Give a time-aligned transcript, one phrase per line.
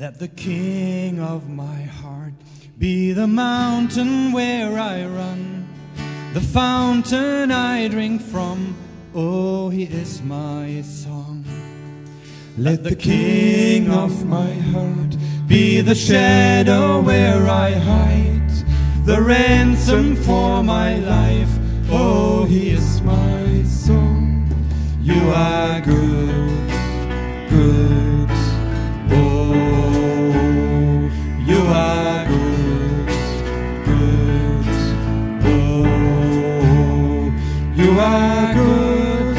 [0.00, 2.32] Let the king of my heart
[2.78, 5.68] be the mountain where I run,
[6.32, 8.74] the fountain I drink from.
[9.14, 11.44] Oh, he is my song.
[12.56, 18.52] Let the king of my heart be the shadow where I hide,
[19.04, 21.52] the ransom for my life.
[21.90, 24.48] Oh, he is my song.
[25.02, 26.70] You are good,
[27.50, 27.89] good.
[38.00, 39.36] Are good,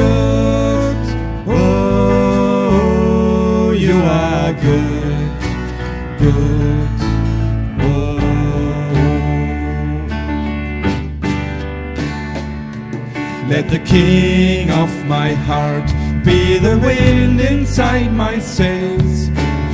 [0.00, 1.00] good.
[1.46, 2.84] Oh,
[3.86, 5.30] you are good,
[6.24, 6.88] good.
[7.88, 8.18] Oh.
[13.52, 15.88] Let the king of my heart
[16.24, 19.16] be the wind inside my sails,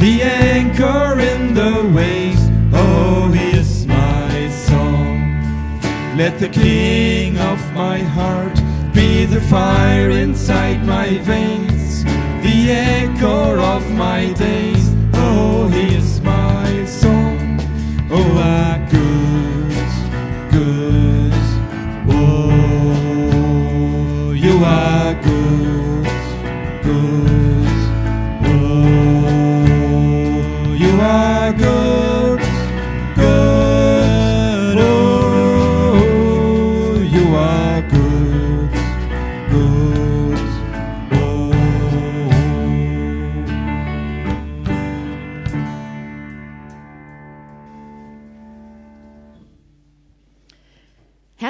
[0.05, 2.45] the anchor in the waves.
[2.73, 5.19] Oh, he is my song.
[6.21, 7.20] Let the king
[7.85, 8.57] my heart
[8.93, 12.05] be the fire inside my veins,
[12.45, 14.85] the echo of my days.
[15.15, 17.39] Oh, he is my song.
[18.11, 18.80] Oh, ah,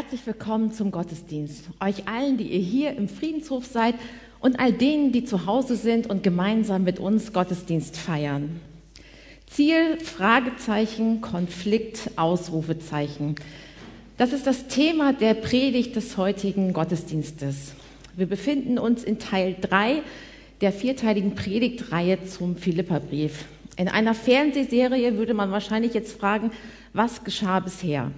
[0.00, 1.66] Herzlich willkommen zum Gottesdienst.
[1.78, 3.94] Euch allen, die ihr hier im Friedenshof seid
[4.40, 8.60] und all denen, die zu Hause sind und gemeinsam mit uns Gottesdienst feiern.
[9.46, 13.34] Ziel, Fragezeichen, Konflikt, Ausrufezeichen.
[14.16, 17.74] Das ist das Thema der Predigt des heutigen Gottesdienstes.
[18.16, 20.00] Wir befinden uns in Teil 3
[20.62, 23.44] der vierteiligen Predigtreihe zum Philipperbrief.
[23.76, 26.52] In einer Fernsehserie würde man wahrscheinlich jetzt fragen,
[26.94, 28.12] was geschah bisher?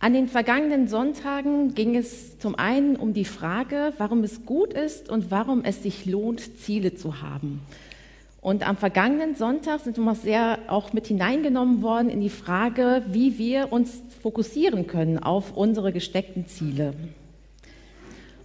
[0.00, 5.08] An den vergangenen Sonntagen ging es zum einen um die Frage, warum es gut ist
[5.08, 7.60] und warum es sich lohnt, Ziele zu haben.
[8.40, 13.02] Und am vergangenen Sonntag sind wir noch sehr auch mit hineingenommen worden in die Frage,
[13.10, 16.94] wie wir uns fokussieren können auf unsere gesteckten Ziele.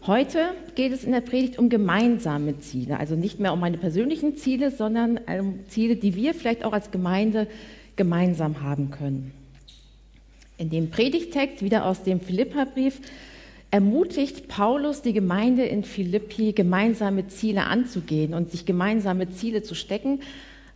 [0.07, 0.39] Heute
[0.73, 4.71] geht es in der Predigt um gemeinsame Ziele, also nicht mehr um meine persönlichen Ziele,
[4.71, 7.45] sondern um Ziele, die wir vielleicht auch als Gemeinde
[7.95, 9.42] gemeinsam haben können.
[10.57, 12.99] In dem Predigtext, wieder aus dem Philipperbrief,
[13.71, 20.19] ermutigt Paulus die Gemeinde in Philippi, gemeinsame Ziele anzugehen und sich gemeinsame Ziele zu stecken,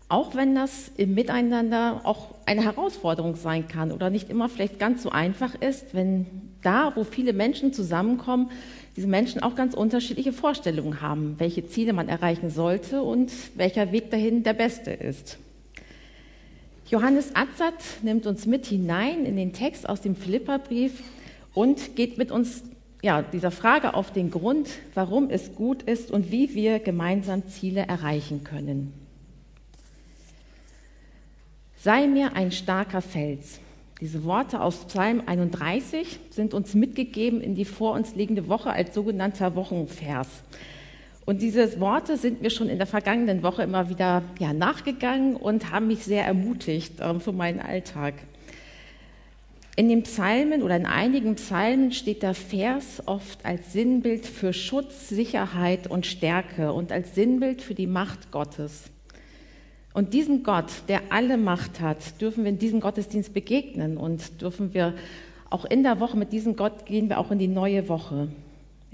[0.10, 5.04] auch wenn das im Miteinander auch eine Herausforderung sein kann oder nicht immer vielleicht ganz
[5.04, 6.26] so einfach ist, wenn
[6.64, 8.50] da, wo viele Menschen zusammenkommen,
[8.96, 14.10] diese Menschen auch ganz unterschiedliche Vorstellungen haben, welche Ziele man erreichen sollte und welcher Weg
[14.10, 15.38] dahin der beste ist.
[16.90, 21.04] Johannes Atzat nimmt uns mit hinein in den Text aus dem Philipperbrief
[21.54, 22.64] und geht mit uns
[23.02, 27.82] ja, dieser Frage auf den Grund, warum es gut ist und wie wir gemeinsam Ziele
[27.82, 28.94] erreichen können.
[31.76, 33.60] Sei mir ein starker Fels.
[34.00, 38.94] Diese Worte aus Psalm 31 sind uns mitgegeben in die vor uns liegende Woche als
[38.94, 40.28] sogenannter Wochenvers.
[41.28, 45.74] Und diese Worte sind mir schon in der vergangenen Woche immer wieder ja, nachgegangen und
[45.74, 48.14] haben mich sehr ermutigt äh, für meinen Alltag.
[49.76, 55.10] In den Psalmen oder in einigen Psalmen steht der Vers oft als Sinnbild für Schutz,
[55.10, 58.86] Sicherheit und Stärke und als Sinnbild für die Macht Gottes.
[59.94, 64.74] Und diesem Gott, der alle Macht hat, dürfen wir in diesem Gottesdienst begegnen und dürfen
[64.74, 64.94] wir
[65.50, 68.30] auch in der Woche mit diesem Gott gehen wir auch in die neue Woche.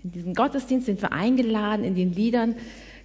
[0.04, 2.56] In diesem Gottesdienst sind wir eingeladen, in den Liedern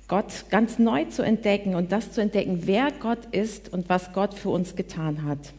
[0.08, 4.34] Gott ganz neu zu entdecken und das zu entdecken, wer Gott ist und was Gott
[4.34, 5.52] für uns getan hat.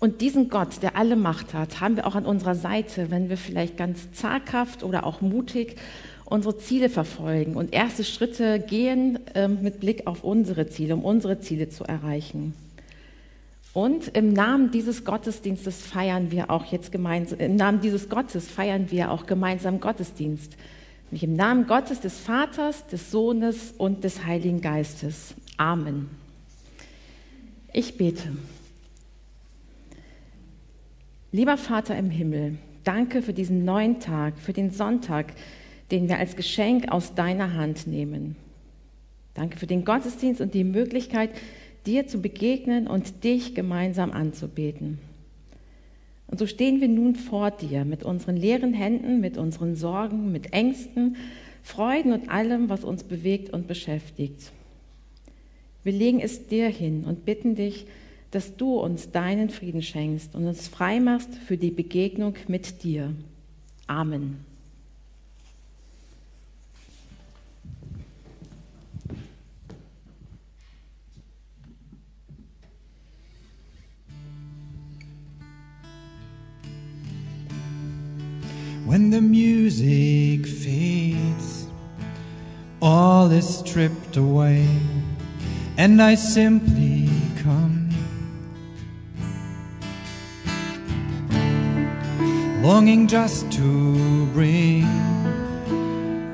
[0.00, 3.36] Und diesen Gott, der alle Macht hat, haben wir auch an unserer Seite, wenn wir
[3.36, 5.76] vielleicht ganz zaghaft oder auch mutig
[6.24, 11.40] unsere Ziele verfolgen und erste Schritte gehen äh, mit Blick auf unsere Ziele, um unsere
[11.40, 12.52] Ziele zu erreichen.
[13.78, 18.90] Und im Namen dieses Gottesdienstes feiern wir auch jetzt gemeinsam, im Namen dieses Gottes feiern
[18.90, 20.56] wir auch gemeinsam Gottesdienst.
[21.04, 25.36] Nämlich im Namen Gottes des Vaters, des Sohnes und des Heiligen Geistes.
[25.58, 26.10] Amen.
[27.72, 28.32] Ich bete.
[31.30, 35.34] Lieber Vater im Himmel, danke für diesen neuen Tag, für den Sonntag,
[35.92, 38.34] den wir als Geschenk aus deiner Hand nehmen.
[39.34, 41.30] Danke für den Gottesdienst und die Möglichkeit,
[41.88, 44.98] dir zu begegnen und dich gemeinsam anzubeten.
[46.26, 50.52] Und so stehen wir nun vor dir mit unseren leeren Händen, mit unseren Sorgen, mit
[50.52, 51.16] Ängsten,
[51.62, 54.52] Freuden und allem, was uns bewegt und beschäftigt.
[55.82, 57.86] Wir legen es dir hin und bitten dich,
[58.30, 63.14] dass du uns deinen Frieden schenkst und uns frei machst für die Begegnung mit dir.
[63.86, 64.47] Amen.
[78.88, 81.66] When the music fades,
[82.80, 84.66] all is stripped away,
[85.76, 87.90] and I simply come,
[92.62, 94.86] longing just to bring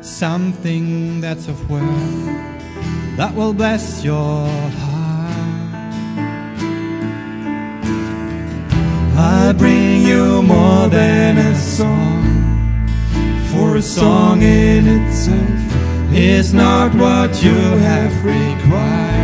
[0.00, 5.74] something that's of worth that will bless your heart.
[9.18, 12.23] I bring you more than a song
[13.54, 15.60] for a song in itself
[16.12, 17.58] is not what you
[17.88, 19.14] have required.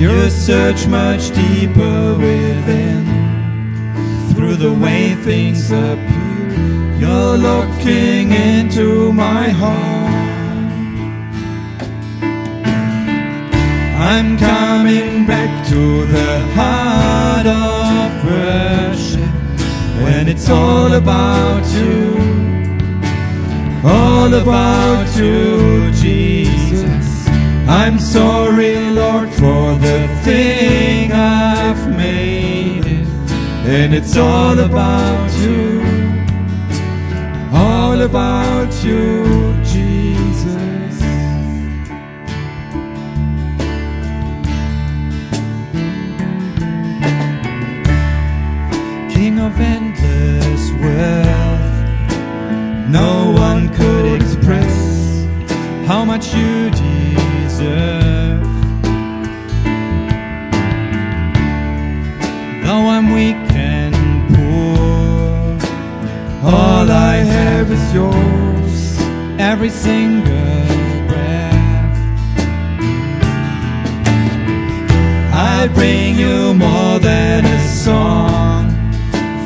[0.00, 3.04] You search much deeper within
[4.32, 6.98] through the way things appear.
[7.00, 10.04] You're looking into my heart.
[14.12, 18.73] I'm coming back to the heart of worship
[20.24, 22.16] when it's all about you,
[23.84, 27.28] all about you, Jesus.
[27.68, 32.86] I'm sorry, Lord, for the thing I've made
[33.66, 35.82] and it's all about you,
[37.52, 39.62] all about you,
[56.14, 58.44] much you deserve.
[62.62, 63.96] Though I'm weak and
[64.32, 65.58] poor,
[66.48, 68.96] all I have is yours,
[69.40, 70.66] every single
[71.08, 71.98] breath.
[75.32, 78.70] I bring you more than a song,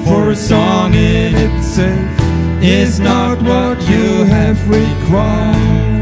[0.05, 5.98] for a song in itself is not what you have required.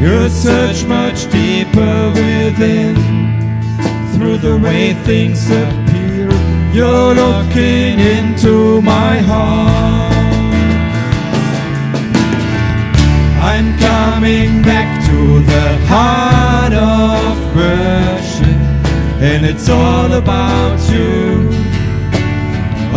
[0.00, 2.94] You search much deeper within,
[4.14, 6.30] through the way things appear.
[6.72, 10.14] You're looking into my heart.
[13.42, 18.60] I'm coming back to the heart of worship,
[19.20, 21.50] and it's all about you,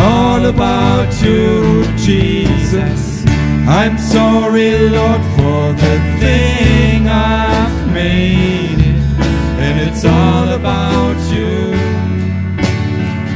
[0.02, 3.26] all about you, Jesus.
[3.68, 6.53] I'm sorry, Lord, for the thing I've
[8.06, 11.74] and it's all about you,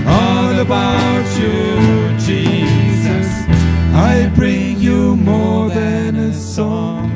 [0.07, 3.27] all about you, Jesus.
[3.93, 7.11] I bring you more than a song,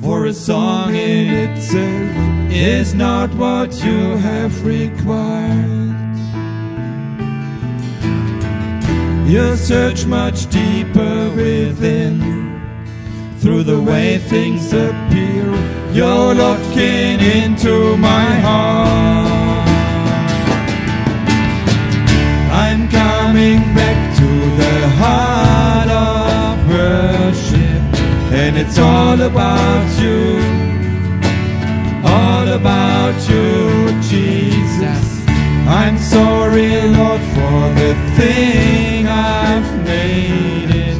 [0.00, 2.22] for a song in itself
[2.52, 5.72] is not what you have required.
[9.26, 12.20] You search much deeper within,
[13.38, 15.51] through the way things appear.
[15.94, 19.68] You're looking into my heart.
[22.50, 24.28] I'm coming back to
[24.62, 27.82] the heart of worship,
[28.32, 30.40] and it's all about you,
[32.08, 35.26] all about you, Jesus.
[35.68, 40.98] I'm sorry, Lord, for the thing I've made it,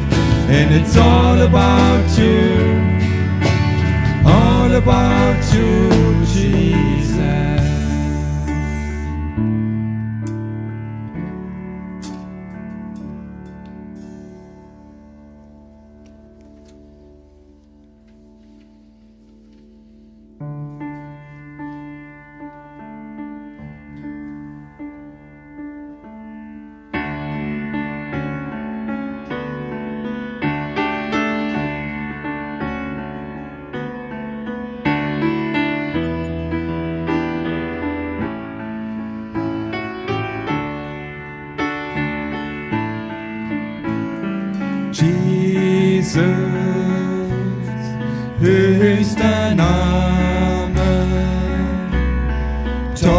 [0.49, 2.92] and it's all about you,
[4.73, 6.82] about you, Jesus.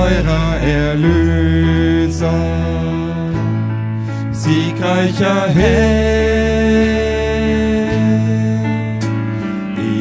[0.05, 2.33] Teurer Erlöser,
[4.33, 6.75] siegreicher Herr,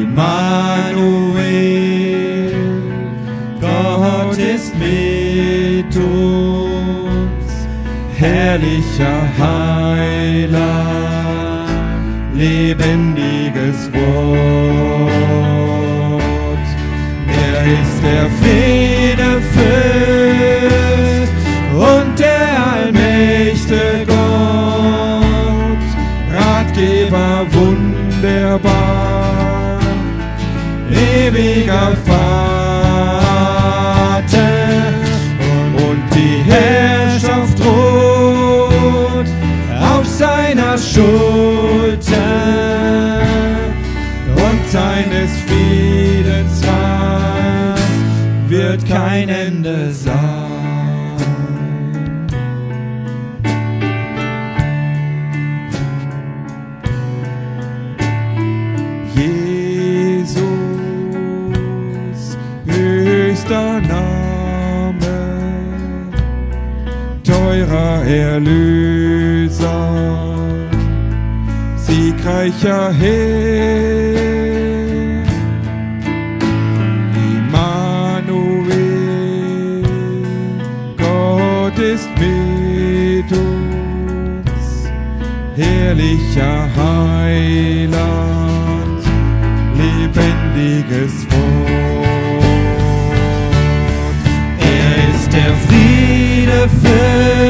[0.02, 1.32] Immanuel,
[3.62, 7.50] Gott ist mit uns,
[8.18, 10.86] herrlicher Heiler,
[12.36, 15.14] lebendiges Wort.
[17.28, 18.26] Er ist der
[19.24, 21.32] Friedefürst
[21.74, 25.88] und der allmächtige Gott,
[26.34, 29.80] Ratgeber wunderbar,
[30.92, 32.34] ewiger Vater
[35.78, 39.30] und die Herrschaft ruht
[39.80, 41.33] auf seiner Schulter
[72.44, 74.14] siegreicher Herr,
[77.38, 78.74] Immanuel,
[80.98, 84.90] Gott ist mit uns,
[85.56, 87.84] herrlicher Heiland,
[89.78, 92.04] lebendiges Wort.
[94.60, 97.43] Er ist der Friedefürst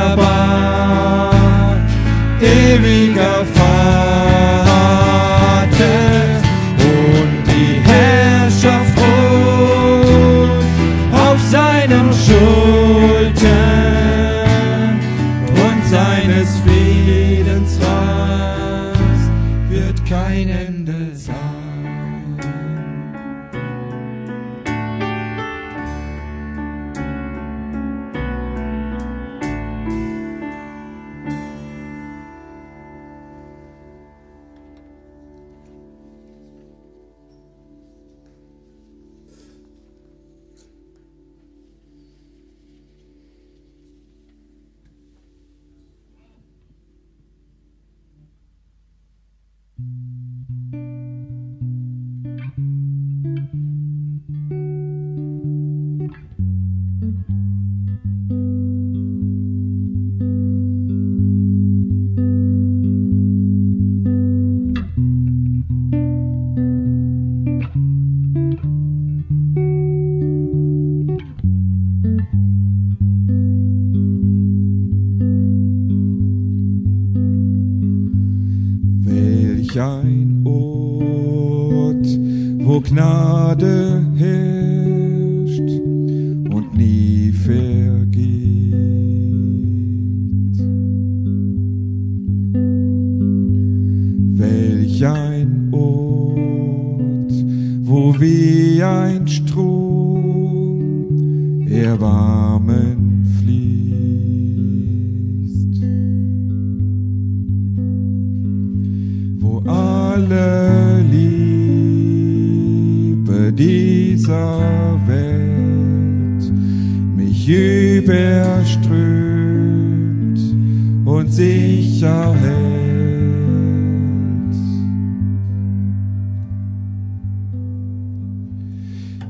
[0.00, 0.39] wunderbar,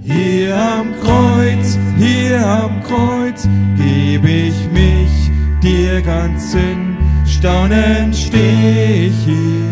[0.02, 5.30] Hier am Kreuz, hier am Kreuz geb ich mich
[5.62, 6.96] dir ganz hin.
[7.26, 9.68] Staunend steh ich hier,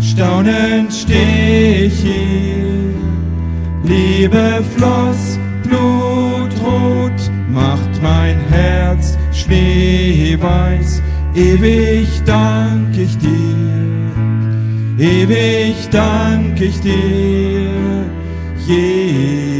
[0.00, 2.94] staunend steh ich hier.
[3.82, 11.02] Liebe floss, blutrot, macht mein Herz schneeweiß.
[11.34, 14.08] Ewig dank ich dir,
[14.98, 17.70] ewig dank ich dir,
[18.68, 19.57] Jesus.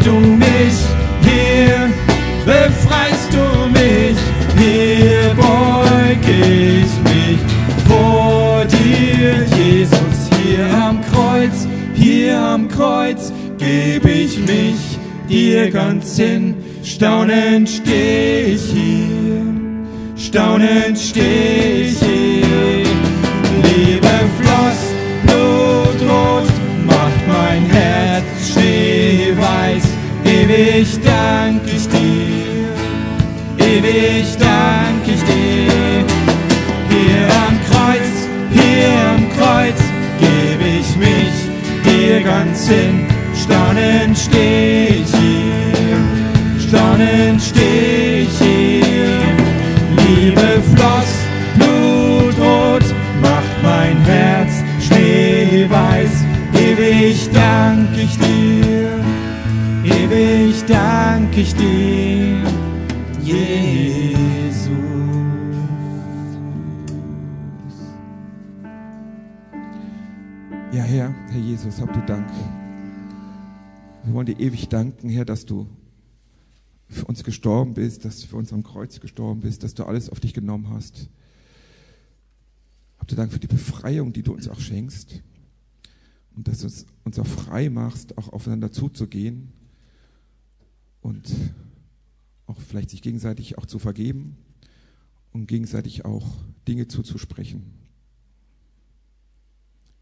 [0.00, 0.78] Umarmst du mich,
[1.22, 1.90] hier
[2.44, 4.16] befreist du mich,
[4.58, 7.40] hier beug ich mich
[7.88, 9.98] vor dir, Jesus.
[10.42, 18.62] Hier am Kreuz, hier am Kreuz geb ich mich dir ganz hin, staunend steh ich
[18.72, 19.44] hier,
[20.16, 22.09] staunend steh ich hier.
[61.40, 62.44] Ich dir,
[63.22, 64.68] Jesus.
[70.72, 72.28] Ja, Herr, Herr Jesus, hab du Dank.
[74.04, 75.66] Wir wollen dir ewig danken, Herr, dass du
[76.88, 80.10] für uns gestorben bist, dass du für uns am Kreuz gestorben bist, dass du alles
[80.10, 81.08] auf dich genommen hast.
[82.98, 85.22] Hab du Dank für die Befreiung, die du uns auch schenkst.
[86.36, 89.54] Und dass du uns, uns auch frei machst, auch aufeinander zuzugehen
[91.00, 91.30] und
[92.46, 94.36] auch vielleicht sich gegenseitig auch zu vergeben
[95.32, 96.26] und gegenseitig auch
[96.66, 97.72] Dinge zuzusprechen.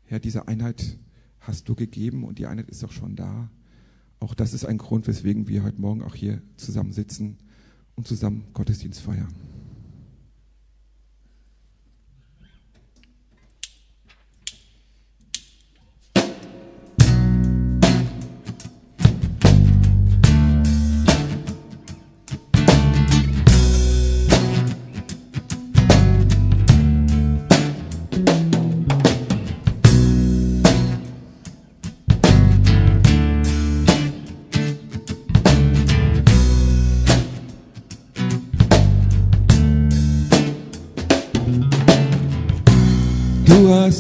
[0.04, 0.98] Herr, diese Einheit
[1.40, 3.50] hast du gegeben und die Einheit ist auch schon da.
[4.20, 7.38] Auch das ist ein Grund, weswegen wir heute Morgen auch hier zusammensitzen
[7.94, 9.34] und zusammen Gottesdienst feiern.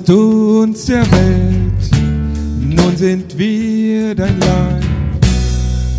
[0.08, 1.90] Du uns erwählt,
[2.60, 4.82] nun sind wir dein Leib.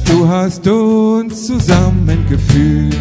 [0.03, 2.95] Du hast uns zusammengeführt.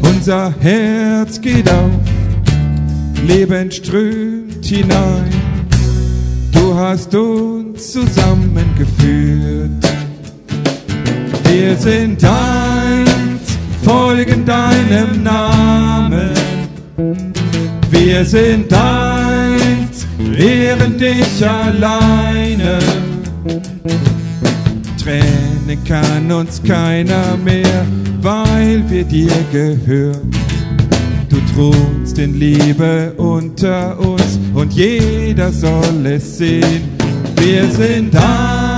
[0.00, 1.90] Unser Herz geht auf,
[3.26, 5.28] Leben strömt hinein.
[6.52, 9.86] Du hast uns zusammengeführt.
[11.44, 16.32] Wir sind eins, folgen deinem Namen.
[17.92, 22.78] Wir sind eins, ehren dich alleine.
[25.02, 27.84] Trennen kann uns keiner mehr,
[28.22, 30.30] weil wir dir gehören.
[31.28, 36.82] Du thronst in Liebe unter uns und jeder soll es sehen.
[37.36, 38.72] Wir sind eins.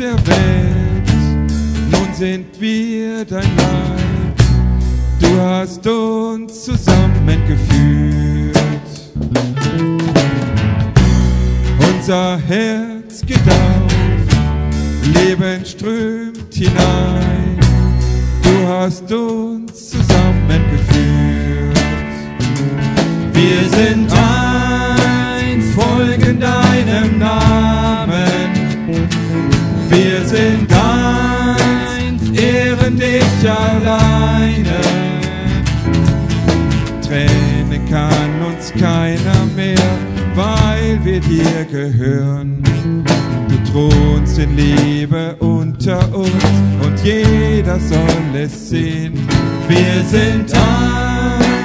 [0.00, 1.12] Uns erwählt,
[1.90, 4.36] nun sind wir dein Leib.
[5.20, 8.54] Du hast uns zusammengeführt.
[11.78, 13.92] Unser Herz geht auf,
[15.14, 17.58] Leben strömt hinein.
[18.42, 21.78] Du hast uns zusammengeführt.
[23.32, 27.69] Wir sind eins, folgen deinem Namen.
[30.30, 34.80] Wir sind eins, ehren dich alleine.
[37.04, 39.74] Tränen kann uns keiner mehr,
[40.36, 42.62] weil wir dir gehören.
[43.48, 46.44] Du thronst in Liebe unter uns
[46.80, 49.26] und jeder soll es sehen.
[49.66, 51.59] Wir sind eins.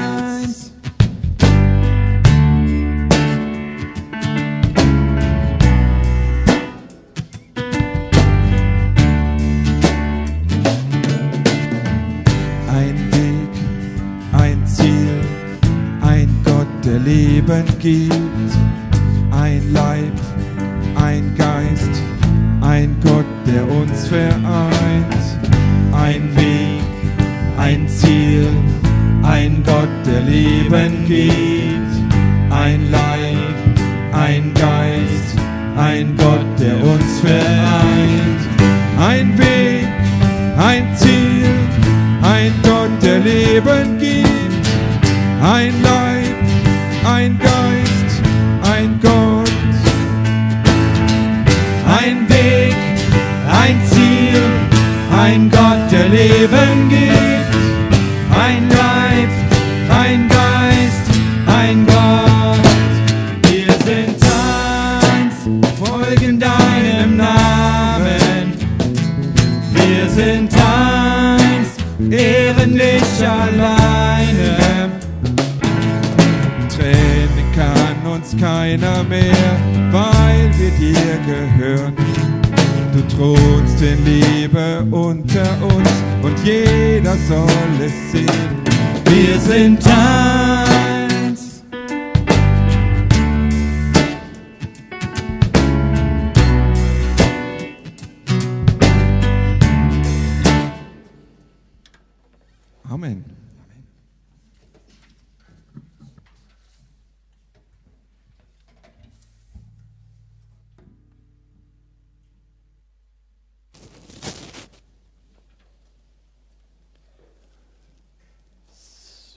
[17.86, 18.25] Leben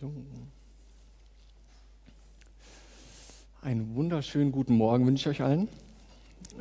[0.01, 0.13] So.
[3.63, 5.67] Einen wunderschönen guten Morgen wünsche ich euch allen.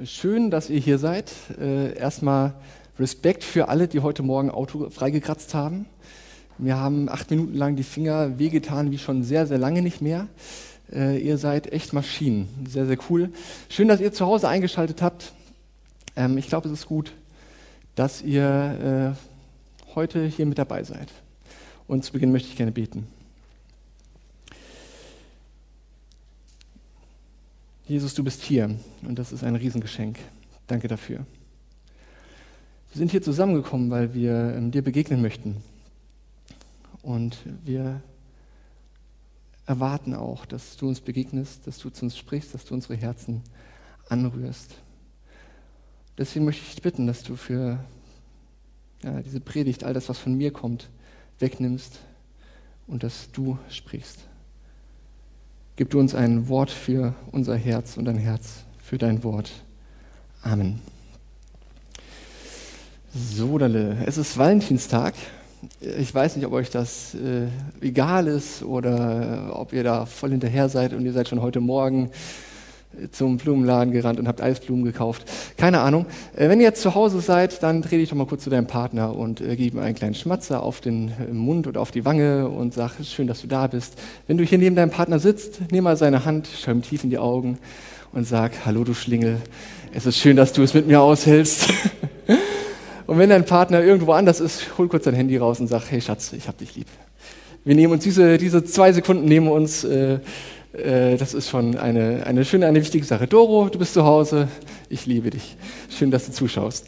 [0.06, 1.32] Schön, dass ihr hier seid.
[1.60, 2.56] Äh, erstmal
[2.98, 5.86] Respekt für alle, die heute Morgen Auto freigekratzt haben.
[6.58, 10.28] Mir haben acht Minuten lang die Finger wehgetan, wie schon sehr, sehr lange nicht mehr.
[10.92, 12.50] Äh, ihr seid echt Maschinen.
[12.68, 13.30] Sehr, sehr cool.
[13.70, 15.32] Schön, dass ihr zu Hause eingeschaltet habt.
[16.16, 17.14] Ähm, ich glaube, es ist gut,
[17.94, 21.10] dass ihr äh, heute hier mit dabei seid.
[21.88, 23.08] Und zu Beginn möchte ich gerne beten.
[27.88, 30.20] Jesus, du bist hier und das ist ein Riesengeschenk.
[30.68, 31.20] Danke dafür.
[32.92, 35.64] Wir sind hier zusammengekommen, weil wir ähm, dir begegnen möchten.
[37.02, 38.02] Und wir
[39.66, 43.42] erwarten auch, dass du uns begegnest, dass du zu uns sprichst, dass du unsere Herzen
[44.10, 44.76] anrührst.
[46.18, 47.80] Deswegen möchte ich dich bitten, dass du für
[49.02, 50.90] ja, diese Predigt all das, was von mir kommt,
[51.40, 52.00] wegnimmst
[52.86, 54.28] und dass du sprichst.
[55.78, 59.52] Gib du uns ein Wort für unser Herz und ein Herz für dein Wort.
[60.42, 60.82] Amen.
[63.14, 65.14] So, Dalle, es ist Valentinstag.
[65.80, 67.46] Ich weiß nicht, ob euch das äh,
[67.80, 72.10] egal ist oder ob ihr da voll hinterher seid und ihr seid schon heute Morgen
[73.12, 75.26] zum Blumenladen gerannt und habt Eisblumen gekauft.
[75.58, 76.06] Keine Ahnung.
[76.36, 78.68] Äh, wenn ihr jetzt zu Hause seid, dann dreh dich doch mal kurz zu deinem
[78.68, 82.06] Partner und äh, gib ihm einen kleinen Schmatzer auf den äh, Mund oder auf die
[82.06, 83.98] Wange und sag, schön, dass du da bist.
[84.26, 87.10] Wenn du hier neben deinem Partner sitzt, nimm mal seine Hand, schau ihm tief in
[87.10, 87.60] die Augen
[88.14, 89.38] und sag, hallo du Schlingel,
[89.94, 91.70] es ist schön, dass du es mit mir aushältst.
[93.08, 96.02] und wenn dein Partner irgendwo anders ist, hol kurz dein Handy raus und sag, hey
[96.02, 96.88] Schatz, ich hab dich lieb.
[97.64, 100.20] Wir nehmen uns diese, diese zwei Sekunden, nehmen uns, äh,
[100.78, 103.26] das ist schon eine, eine schöne, eine wichtige Sache.
[103.26, 104.48] Doro, du bist zu Hause.
[104.90, 105.58] Ich liebe dich.
[105.90, 106.86] Schön, dass du zuschaust.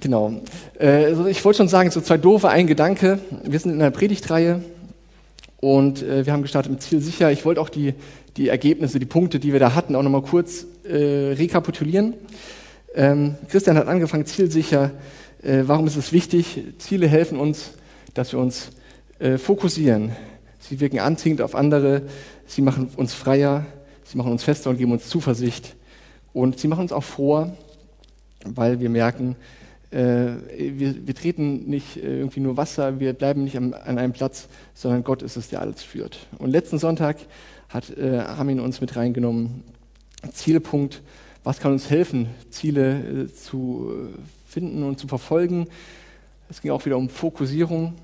[0.00, 0.40] Genau.
[0.78, 3.20] Also ich wollte schon sagen, so zwei doofe, ein Gedanke.
[3.44, 4.64] Wir sind in einer Predigtreihe
[5.60, 7.30] und wir haben gestartet mit Ziel sicher.
[7.30, 7.94] Ich wollte auch die,
[8.36, 12.14] die Ergebnisse, die Punkte, die wir da hatten, auch nochmal kurz äh, rekapitulieren.
[12.94, 14.92] Ähm, Christian hat angefangen, zielsicher.
[15.42, 16.64] Äh, warum ist es wichtig?
[16.78, 17.72] Ziele helfen uns,
[18.14, 18.70] dass wir uns
[19.18, 20.12] äh, fokussieren,
[20.68, 22.02] Sie wirken anziehend auf andere,
[22.46, 23.64] sie machen uns freier,
[24.04, 25.76] sie machen uns fester und geben uns Zuversicht.
[26.32, 27.56] Und sie machen uns auch froher,
[28.44, 29.36] weil wir merken,
[29.90, 34.48] Äh, wir, wir, treten nicht irgendwie nur Wasser, wir bleiben nicht an, an, einem Platz,
[34.74, 36.26] sondern Gott ist es, der alles führt.
[36.38, 37.16] Und letzten Sonntag
[37.70, 39.64] hat äh, Armin uns mit reingenommen.
[40.30, 41.00] Zielpunkt,
[41.42, 44.10] was kann uns helfen, Ziele äh, zu
[44.46, 45.68] finden und zu verfolgen.
[46.50, 47.94] Es ging auch wieder um Fokussierung.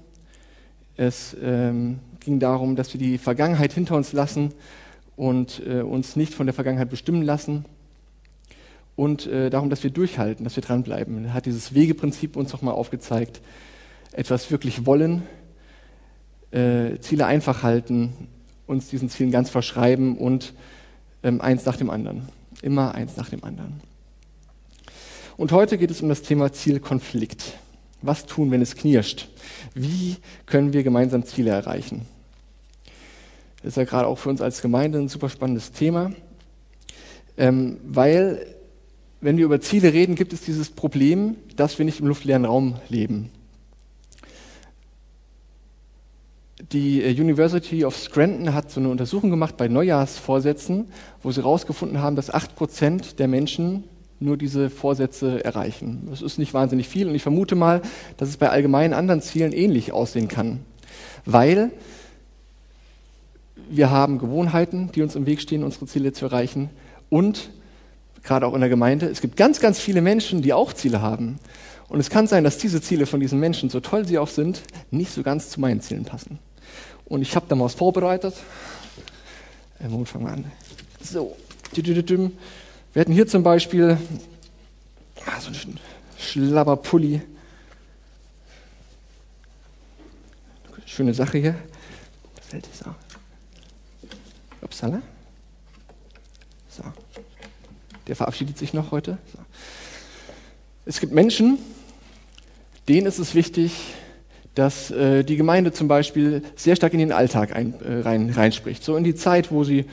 [0.96, 4.52] Es ähm, ging darum, dass wir die Vergangenheit hinter uns lassen
[5.16, 7.64] und äh, uns nicht von der Vergangenheit bestimmen lassen.
[8.96, 11.24] Und äh, darum, dass wir durchhalten, dass wir dranbleiben.
[11.24, 13.40] Er hat dieses Wegeprinzip uns nochmal aufgezeigt.
[14.12, 15.22] Etwas wirklich wollen,
[16.52, 18.12] äh, Ziele einfach halten,
[18.66, 20.54] uns diesen Zielen ganz verschreiben und
[21.24, 22.28] ähm, eins nach dem anderen.
[22.62, 23.80] Immer eins nach dem anderen.
[25.36, 27.54] Und heute geht es um das Thema Zielkonflikt.
[28.02, 29.28] Was tun, wenn es knirscht?
[29.74, 32.06] Wie können wir gemeinsam Ziele erreichen?
[33.64, 36.12] Das ist ja gerade auch für uns als Gemeinde ein super spannendes Thema,
[37.38, 38.44] ähm, weil
[39.22, 42.76] wenn wir über Ziele reden, gibt es dieses Problem, dass wir nicht im luftleeren Raum
[42.90, 43.30] leben.
[46.72, 50.88] Die äh, University of Scranton hat so eine Untersuchung gemacht bei Neujahrsvorsätzen,
[51.22, 53.84] wo sie herausgefunden haben, dass 8% der Menschen
[54.20, 56.06] nur diese Vorsätze erreichen.
[56.10, 57.80] Das ist nicht wahnsinnig viel und ich vermute mal,
[58.18, 60.60] dass es bei allgemeinen anderen Zielen ähnlich aussehen kann.
[61.24, 61.70] Weil
[63.70, 66.70] wir haben Gewohnheiten, die uns im Weg stehen, unsere Ziele zu erreichen.
[67.10, 67.50] Und
[68.22, 71.38] gerade auch in der Gemeinde, es gibt ganz, ganz viele Menschen, die auch Ziele haben.
[71.88, 74.62] Und es kann sein, dass diese Ziele von diesen Menschen, so toll sie auch sind,
[74.90, 76.38] nicht so ganz zu meinen Zielen passen.
[77.04, 78.34] Und ich habe da mal was vorbereitet.
[79.80, 80.44] Äh, Moment, fangen wir an.
[81.02, 81.36] So.
[81.74, 82.30] Wir
[82.94, 83.98] hätten hier zum Beispiel
[85.26, 85.78] ah, so einen
[86.18, 87.20] Schlabberpulli.
[90.86, 91.56] Schöne Sache hier.
[92.52, 93.03] Hält es auch.
[94.64, 95.02] Upsala.
[96.68, 96.82] So.
[98.06, 99.18] Der verabschiedet sich noch heute.
[99.32, 99.38] So.
[100.86, 101.58] Es gibt Menschen,
[102.88, 103.72] denen ist es wichtig,
[104.54, 108.84] dass äh, die Gemeinde zum Beispiel sehr stark in den Alltag ein, äh, rein, reinspricht.
[108.84, 109.86] So in die Zeit, wo sie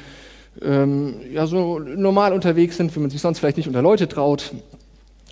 [0.62, 4.52] ähm, ja, so normal unterwegs sind, wie man sich sonst vielleicht nicht unter Leute traut.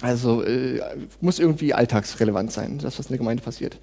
[0.01, 0.79] Also äh,
[1.19, 3.77] muss irgendwie alltagsrelevant sein, das, was in der Gemeinde passiert.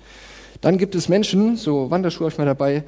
[0.60, 2.84] Dann gibt es Menschen, so Wanderschuhe habe ich mal dabei,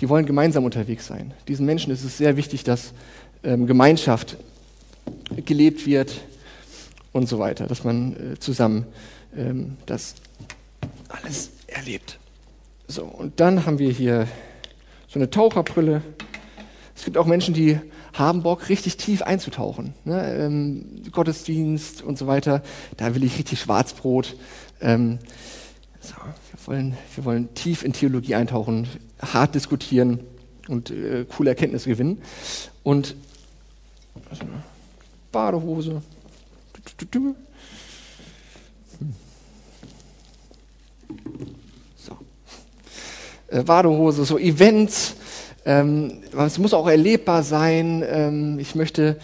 [0.00, 1.34] die wollen gemeinsam unterwegs sein.
[1.48, 2.92] Diesen Menschen ist es sehr wichtig, dass
[3.44, 4.36] ähm, Gemeinschaft
[5.44, 6.20] gelebt wird
[7.12, 8.86] und so weiter, dass man äh, zusammen
[9.36, 10.14] ähm, das
[11.08, 12.18] alles erlebt.
[12.88, 14.26] So, und dann haben wir hier
[15.08, 16.02] so eine Taucherbrille.
[16.94, 17.78] Es gibt auch Menschen, die
[18.12, 19.94] haben Bock, richtig tief einzutauchen.
[20.04, 20.36] Ne?
[20.36, 22.62] Ähm, Gottesdienst und so weiter,
[22.96, 24.36] da will ich richtig Schwarzbrot.
[24.80, 25.18] Ähm,
[26.00, 26.14] so,
[26.66, 28.88] wollen, wir wollen tief in Theologie eintauchen,
[29.20, 30.20] hart diskutieren
[30.68, 32.22] und äh, coole Erkenntnisse gewinnen.
[32.82, 33.14] Und
[35.30, 36.02] Badehose.
[41.96, 42.16] So.
[43.48, 45.14] Äh, Badehose, so Events.
[45.64, 48.04] Ähm, es muss auch erlebbar sein.
[48.06, 49.18] Ähm, ich möchte,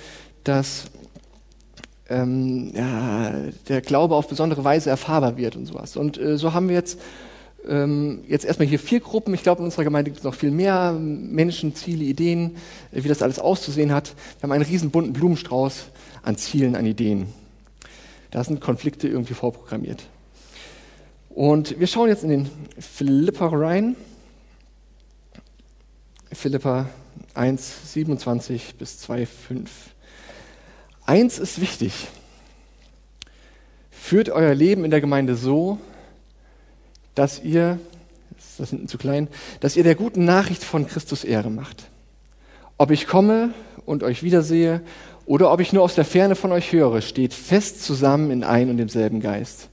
[0.44, 0.84] dass
[2.08, 3.32] ähm, ja,
[3.68, 5.96] der Glaube auf besondere Weise erfahrbar wird und sowas.
[5.96, 6.98] Und äh, so haben wir jetzt
[7.68, 9.34] ähm, jetzt erstmal hier vier Gruppen.
[9.34, 12.56] Ich glaube, in unserer Gemeinde gibt es noch viel mehr Menschen, Ziele, Ideen,
[12.92, 14.14] äh, wie das alles auszusehen hat.
[14.38, 15.86] Wir haben einen riesen bunten Blumenstrauß
[16.22, 17.28] an Zielen, an Ideen.
[18.30, 20.04] Da sind Konflikte irgendwie vorprogrammiert.
[21.30, 23.96] Und wir schauen jetzt in den Philippa rein.
[26.32, 26.88] Philippa
[27.34, 29.70] 1, 27 bis 2, 5.
[31.06, 32.08] Eins ist wichtig.
[33.90, 35.78] Führt euer Leben in der Gemeinde so,
[37.18, 37.80] dass ihr,
[38.38, 39.26] ist das hinten zu klein,
[39.58, 41.90] dass ihr der guten Nachricht von Christus Ehre macht.
[42.76, 43.52] Ob ich komme
[43.86, 44.82] und euch wiedersehe
[45.26, 48.70] oder ob ich nur aus der Ferne von euch höre, steht fest zusammen in ein
[48.70, 49.68] und demselben Geist.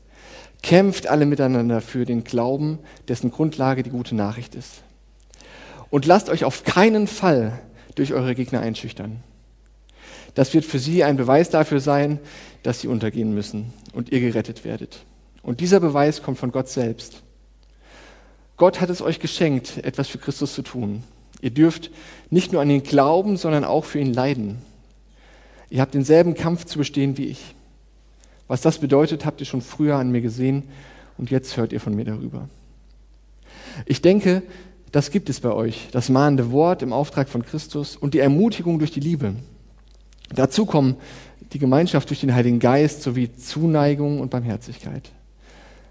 [0.63, 4.81] Kämpft alle miteinander für den Glauben, dessen Grundlage die gute Nachricht ist.
[5.91, 7.59] Und lasst euch auf keinen Fall
[7.93, 9.21] durch eure Gegner einschüchtern.
[10.33, 12.19] Das wird für sie ein Beweis dafür sein,
[12.63, 15.05] dass sie untergehen müssen und ihr gerettet werdet.
[15.43, 17.21] Und dieser Beweis kommt von Gott selbst.
[18.57, 21.03] Gott hat es euch geschenkt, etwas für Christus zu tun.
[21.41, 21.91] Ihr dürft
[22.29, 24.57] nicht nur an ihn glauben, sondern auch für ihn leiden.
[25.69, 27.55] Ihr habt denselben Kampf zu bestehen wie ich.
[28.47, 30.63] Was das bedeutet, habt ihr schon früher an mir gesehen
[31.17, 32.47] und jetzt hört ihr von mir darüber.
[33.85, 34.43] Ich denke,
[34.91, 38.79] das gibt es bei euch, das mahnende Wort im Auftrag von Christus und die Ermutigung
[38.79, 39.33] durch die Liebe.
[40.33, 40.95] Dazu kommen
[41.51, 45.11] die Gemeinschaft durch den Heiligen Geist sowie Zuneigung und Barmherzigkeit.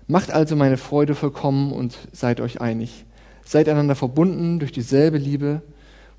[0.07, 3.05] Macht also meine Freude vollkommen und seid euch einig.
[3.45, 5.63] Seid einander verbunden durch dieselbe Liebe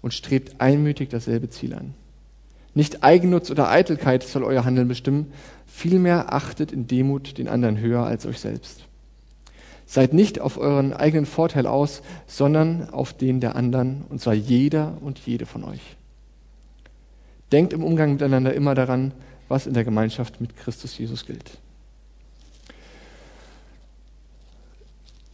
[0.02, 1.94] und strebt einmütig dasselbe Ziel an.
[2.74, 5.32] Nicht Eigennutz oder Eitelkeit soll euer Handeln bestimmen,
[5.66, 8.82] vielmehr achtet in Demut den anderen höher als euch selbst.
[9.86, 14.98] Seid nicht auf euren eigenen Vorteil aus, sondern auf den der anderen, und zwar jeder
[15.02, 15.96] und jede von euch.
[17.52, 19.14] Denkt im Umgang miteinander immer daran,
[19.48, 21.60] was in der Gemeinschaft mit Christus Jesus gilt.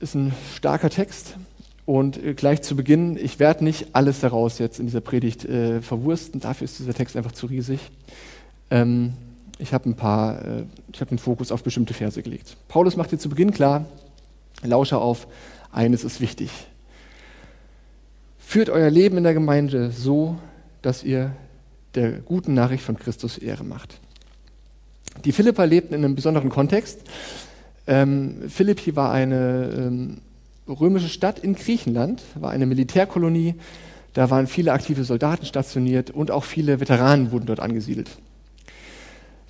[0.02, 1.36] Ist ein starker Text
[1.86, 5.80] und äh, gleich zu Beginn, ich werde nicht alles daraus jetzt in dieser Predigt äh,
[5.84, 7.80] verwursten, dafür ist dieser Text einfach zu riesig.
[8.72, 9.14] Ähm,
[9.60, 12.58] ich habe ein paar, äh, ich habe den Fokus auf bestimmte Verse gelegt.
[12.68, 13.86] Paulus macht dir zu Beginn klar,
[14.64, 15.28] lausche auf,
[15.72, 16.50] eines ist wichtig.
[18.40, 20.36] Führt euer Leben in der Gemeinde so,
[20.82, 21.36] dass ihr
[21.94, 24.00] der guten Nachricht von Christus Ehre macht.
[25.26, 27.02] Die Philipper lebten in einem besonderen Kontext.
[27.88, 30.18] Ähm, Philippi war eine ähm,
[30.68, 33.56] römische Stadt in Griechenland, war eine Militärkolonie.
[34.14, 38.10] Da waren viele aktive Soldaten stationiert und auch viele Veteranen wurden dort angesiedelt.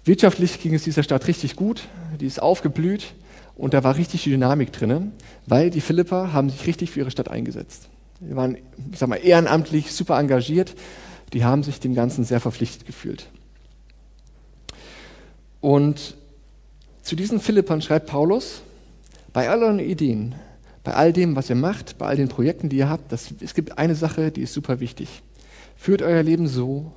[0.03, 1.83] Wirtschaftlich ging es dieser Stadt richtig gut,
[2.19, 3.13] die ist aufgeblüht
[3.55, 5.11] und da war richtig die Dynamik drin,
[5.45, 7.89] weil die Philipper haben sich richtig für ihre Stadt eingesetzt.
[8.19, 8.57] Die waren,
[8.91, 10.75] ich sag mal, ehrenamtlich super engagiert,
[11.33, 13.27] die haben sich dem Ganzen sehr verpflichtet gefühlt.
[15.59, 16.15] Und
[17.11, 18.61] zu diesen Philippern schreibt Paulus,
[19.33, 20.33] bei euren Ideen,
[20.81, 23.53] bei all dem, was ihr macht, bei all den Projekten, die ihr habt, das, es
[23.53, 25.21] gibt eine Sache, die ist super wichtig.
[25.75, 26.93] Führt euer Leben so,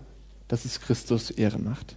[0.46, 1.96] dass es Christus Ehre macht.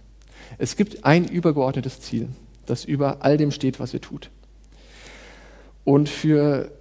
[0.58, 2.28] Es gibt ein übergeordnetes Ziel,
[2.66, 4.30] das über all dem steht, was ihr tut.
[5.84, 6.72] Und für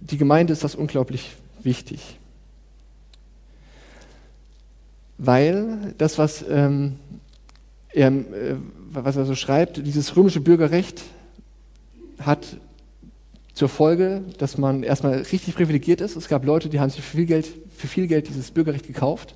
[0.00, 2.18] die Gemeinde ist das unglaublich wichtig.
[5.16, 6.98] Weil das, was, ähm,
[7.92, 8.56] er, äh,
[8.90, 11.02] was er so schreibt, dieses römische Bürgerrecht
[12.18, 12.56] hat
[13.54, 16.16] zur Folge, dass man erstmal richtig privilegiert ist.
[16.16, 19.34] Es gab Leute, die haben sich für viel Geld, für viel Geld dieses Bürgerrecht gekauft.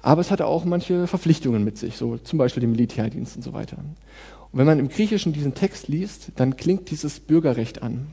[0.00, 3.52] Aber es hatte auch manche Verpflichtungen mit sich, so zum Beispiel den Militärdienst und so
[3.52, 3.76] weiter.
[3.78, 8.08] Und wenn man im Griechischen diesen Text liest, dann klingt dieses Bürgerrecht an.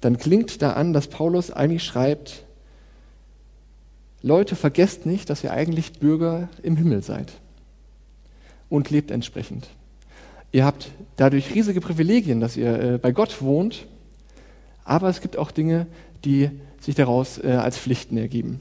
[0.00, 2.44] Dann klingt da an, dass Paulus eigentlich schreibt,
[4.20, 7.32] Leute, vergesst nicht, dass ihr eigentlich Bürger im Himmel seid
[8.68, 9.68] und lebt entsprechend.
[10.52, 13.86] Ihr habt dadurch riesige Privilegien, dass ihr äh, bei Gott wohnt,
[14.84, 15.86] aber es gibt auch Dinge,
[16.24, 16.50] die
[16.80, 18.60] sich daraus äh, als Pflichten ergeben.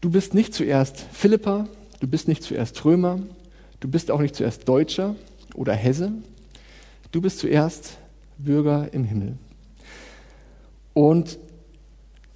[0.00, 1.68] Du bist nicht zuerst Philipper,
[2.00, 3.20] du bist nicht zuerst Römer,
[3.80, 5.14] du bist auch nicht zuerst Deutscher
[5.54, 6.12] oder Hesse,
[7.12, 7.96] du bist zuerst
[8.38, 9.38] Bürger im Himmel.
[10.92, 11.38] Und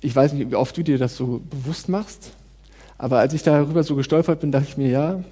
[0.00, 2.32] ich weiß nicht, wie oft du dir das so bewusst machst,
[2.98, 5.24] aber als ich darüber so gestolpert bin, dachte ich mir, ja,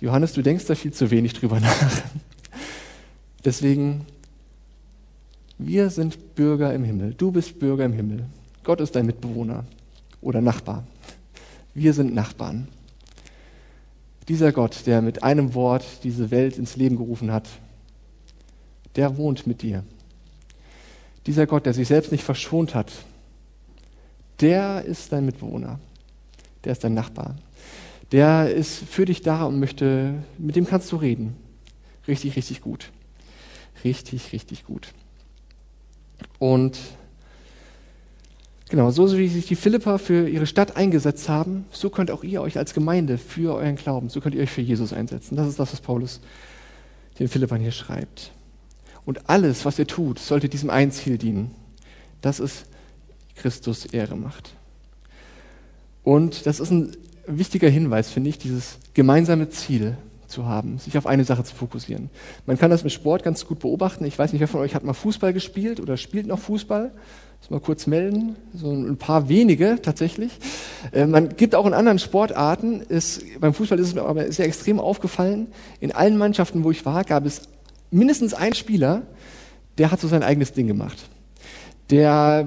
[0.00, 2.02] Johannes, du denkst da viel zu wenig drüber nach.
[3.44, 4.06] Deswegen,
[5.58, 7.14] wir sind Bürger im Himmel.
[7.14, 8.26] Du bist Bürger im Himmel.
[8.62, 9.64] Gott ist dein Mitbewohner
[10.20, 10.84] oder Nachbar.
[11.74, 12.68] Wir sind Nachbarn.
[14.28, 17.48] Dieser Gott, der mit einem Wort diese Welt ins Leben gerufen hat,
[18.96, 19.82] der wohnt mit dir.
[21.26, 22.92] Dieser Gott, der sich selbst nicht verschont hat,
[24.40, 25.78] der ist dein Mitbewohner.
[26.64, 27.36] Der ist dein Nachbar
[28.12, 31.34] der ist für dich da und möchte, mit dem kannst du reden.
[32.06, 32.90] Richtig, richtig gut.
[33.84, 34.88] Richtig, richtig gut.
[36.38, 36.78] Und
[38.68, 42.42] genau, so wie sich die Philipper für ihre Stadt eingesetzt haben, so könnt auch ihr
[42.42, 45.36] euch als Gemeinde für euren Glauben, so könnt ihr euch für Jesus einsetzen.
[45.36, 46.20] Das ist das, was Paulus
[47.18, 48.30] den Philippern hier schreibt.
[49.06, 51.50] Und alles, was ihr tut, sollte diesem einen Ziel dienen,
[52.20, 52.66] dass es
[53.36, 54.54] Christus Ehre macht.
[56.04, 61.06] Und das ist ein wichtiger Hinweis, finde ich, dieses gemeinsame Ziel zu haben, sich auf
[61.06, 62.10] eine Sache zu fokussieren.
[62.46, 64.04] Man kann das mit Sport ganz gut beobachten.
[64.04, 66.90] Ich weiß nicht, wer von euch hat mal Fußball gespielt oder spielt noch Fußball?
[67.40, 68.36] Muss mal kurz melden.
[68.54, 70.32] So ein paar wenige tatsächlich.
[70.92, 74.46] Äh, man gibt auch in anderen Sportarten, ist, beim Fußball ist es mir aber sehr
[74.46, 75.48] extrem aufgefallen,
[75.80, 77.42] in allen Mannschaften, wo ich war, gab es
[77.90, 79.02] mindestens einen Spieler,
[79.78, 80.98] der hat so sein eigenes Ding gemacht.
[81.90, 82.46] Der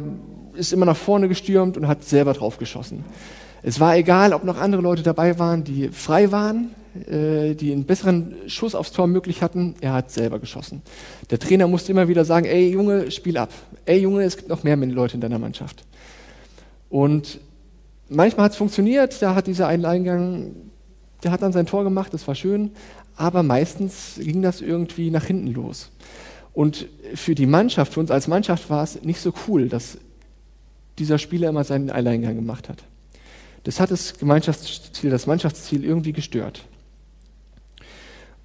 [0.53, 3.03] ist immer nach vorne gestürmt und hat selber drauf geschossen.
[3.67, 6.75] Es war egal, ob noch andere Leute dabei waren, die frei waren,
[7.09, 9.73] äh, die einen besseren Schuss aufs Tor möglich hatten.
[9.81, 10.83] Er hat selber geschossen.
[11.31, 13.49] Der Trainer musste immer wieder sagen, ey Junge, spiel ab.
[13.87, 15.83] Ey Junge, es gibt noch mehr Leute in deiner Mannschaft.
[16.91, 17.39] Und
[18.07, 20.51] manchmal hat es funktioniert, da hat dieser Eingang,
[21.23, 22.69] der hat dann sein Tor gemacht, das war schön,
[23.15, 25.89] aber meistens ging das irgendwie nach hinten los.
[26.53, 26.85] Und
[27.15, 29.97] für die Mannschaft, für uns als Mannschaft war es nicht so cool, dass
[30.99, 32.83] dieser Spieler immer seinen Alleingang gemacht hat.
[33.65, 36.63] Das hat das Gemeinschaftsziel, das Mannschaftsziel irgendwie gestört.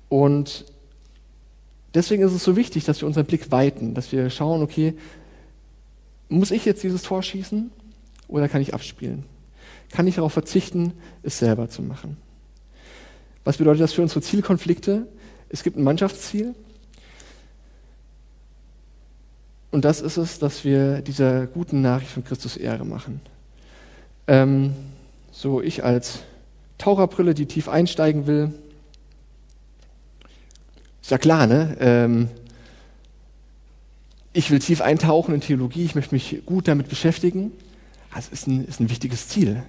[0.08, 0.64] Und
[1.94, 4.94] deswegen ist es so wichtig, dass wir unseren Blick weiten, dass wir schauen, okay,
[6.30, 7.70] muss ich jetzt dieses Tor schießen
[8.28, 9.24] oder kann ich abspielen?
[9.90, 12.16] Kann ich darauf verzichten, es selber zu machen?
[13.44, 15.06] Was bedeutet das für unsere Zielkonflikte?
[15.50, 16.54] Es gibt ein Mannschaftsziel.
[19.70, 23.20] Und das ist es, dass wir dieser guten Nachricht von Christus Ehre machen.
[24.26, 24.74] Ähm,
[25.30, 26.20] so ich als
[26.78, 28.52] Taucherbrille, die tief einsteigen will,
[31.02, 31.76] ist ja klar, ne?
[31.80, 32.28] Ähm,
[34.32, 37.52] ich will tief eintauchen in Theologie, ich möchte mich gut damit beschäftigen.
[38.14, 39.62] Das ist ein, ist ein wichtiges Ziel.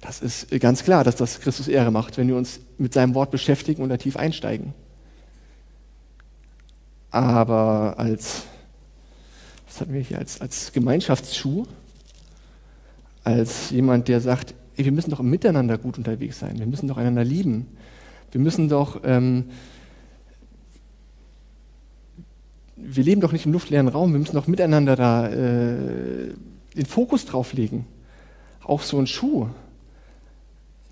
[0.00, 3.30] Das ist ganz klar, dass das Christus Ehre macht, wenn wir uns mit seinem Wort
[3.30, 4.74] beschäftigen und da tief einsteigen.
[7.10, 8.42] Aber als,
[9.66, 11.64] was hatten wir hier, als, als Gemeinschaftsschuh,
[13.22, 17.24] als jemand, der sagt, wir müssen doch miteinander gut unterwegs sein, wir müssen doch einander
[17.24, 17.66] lieben,
[18.32, 19.44] wir müssen doch ähm,
[22.76, 26.34] wir leben doch nicht im luftleeren Raum, wir müssen doch miteinander da äh,
[26.76, 27.86] den Fokus drauf legen.
[28.62, 29.48] Auch so ein Schuh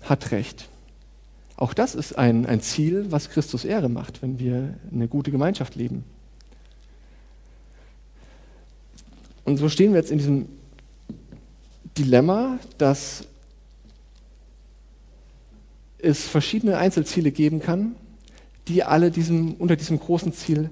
[0.01, 0.69] hat recht.
[1.55, 5.75] Auch das ist ein, ein Ziel, was Christus Ehre macht, wenn wir eine gute Gemeinschaft
[5.75, 6.03] leben.
[9.45, 10.47] Und so stehen wir jetzt in diesem
[11.97, 13.27] Dilemma, dass
[16.03, 17.95] es verschiedene Einzelziele geben kann,
[18.67, 20.69] die alle diesem, unter diesem großen Ziel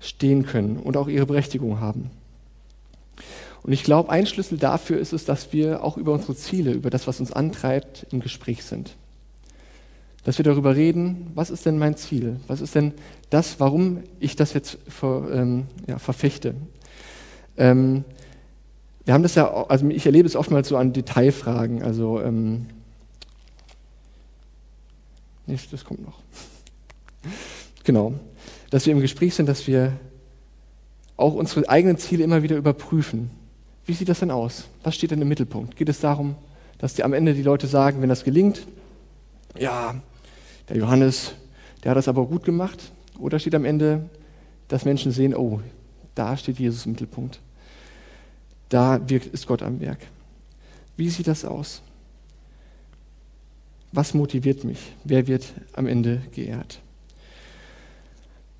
[0.00, 2.10] stehen können und auch ihre Berechtigung haben.
[3.62, 6.90] Und ich glaube, ein Schlüssel dafür ist es, dass wir auch über unsere Ziele, über
[6.90, 8.94] das, was uns antreibt, im Gespräch sind.
[10.24, 12.36] Dass wir darüber reden, was ist denn mein Ziel?
[12.46, 12.92] Was ist denn
[13.30, 16.54] das, warum ich das jetzt ver, ähm, ja, verfechte?
[17.56, 18.04] Ähm,
[19.04, 21.82] wir haben das ja, also ich erlebe es oftmals so an Detailfragen.
[21.82, 22.66] Also, ähm,
[25.62, 26.18] nee, das kommt noch.
[27.84, 28.14] Genau
[28.74, 29.92] dass wir im Gespräch sind, dass wir
[31.16, 33.30] auch unsere eigenen Ziele immer wieder überprüfen.
[33.86, 34.64] Wie sieht das denn aus?
[34.82, 35.76] Was steht denn im Mittelpunkt?
[35.76, 36.34] Geht es darum,
[36.78, 38.66] dass die am Ende die Leute sagen, wenn das gelingt,
[39.56, 39.94] ja,
[40.68, 41.34] der Johannes,
[41.84, 42.90] der hat das aber gut gemacht?
[43.20, 44.10] Oder steht am Ende,
[44.66, 45.60] dass Menschen sehen, oh,
[46.16, 47.38] da steht Jesus im Mittelpunkt.
[48.70, 50.00] Da wirkt, ist Gott am Werk.
[50.96, 51.80] Wie sieht das aus?
[53.96, 54.92] Was motiviert mich?
[55.04, 56.80] Wer wird am Ende geehrt?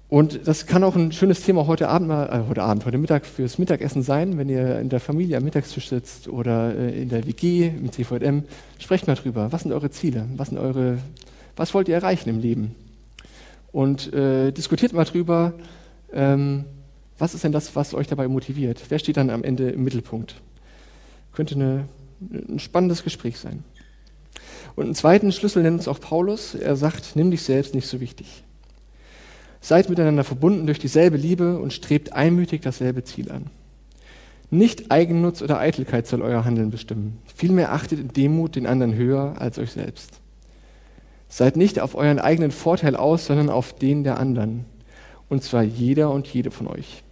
[0.08, 3.26] Und das kann auch ein schönes Thema heute Abend, mal, äh, heute Abend, heute Mittag
[3.26, 7.26] fürs Mittagessen sein, wenn ihr in der Familie am Mittagstisch sitzt oder äh, in der
[7.26, 8.44] WG im CVM.
[8.78, 9.50] Sprecht mal drüber.
[9.50, 10.24] Was sind eure Ziele?
[10.36, 10.98] Was sind eure,
[11.56, 12.76] was wollt ihr erreichen im Leben?
[13.72, 15.54] Und äh, diskutiert mal drüber,
[16.12, 16.64] ähm,
[17.18, 18.80] was ist denn das, was euch dabei motiviert?
[18.88, 20.36] Wer steht dann am Ende im Mittelpunkt?
[21.32, 21.88] Könnte eine,
[22.30, 23.64] ein spannendes Gespräch sein.
[24.76, 26.54] Und einen zweiten Schlüssel nennt uns auch Paulus.
[26.54, 28.42] Er sagt, nimm dich selbst nicht so wichtig.
[29.60, 33.46] Seid miteinander verbunden durch dieselbe Liebe und strebt einmütig dasselbe Ziel an.
[34.50, 37.18] Nicht Eigennutz oder Eitelkeit soll euer Handeln bestimmen.
[37.34, 40.20] Vielmehr achtet in Demut den anderen höher als euch selbst.
[41.28, 44.66] Seid nicht auf euren eigenen Vorteil aus, sondern auf den der anderen.
[45.28, 47.02] Und zwar jeder und jede von euch.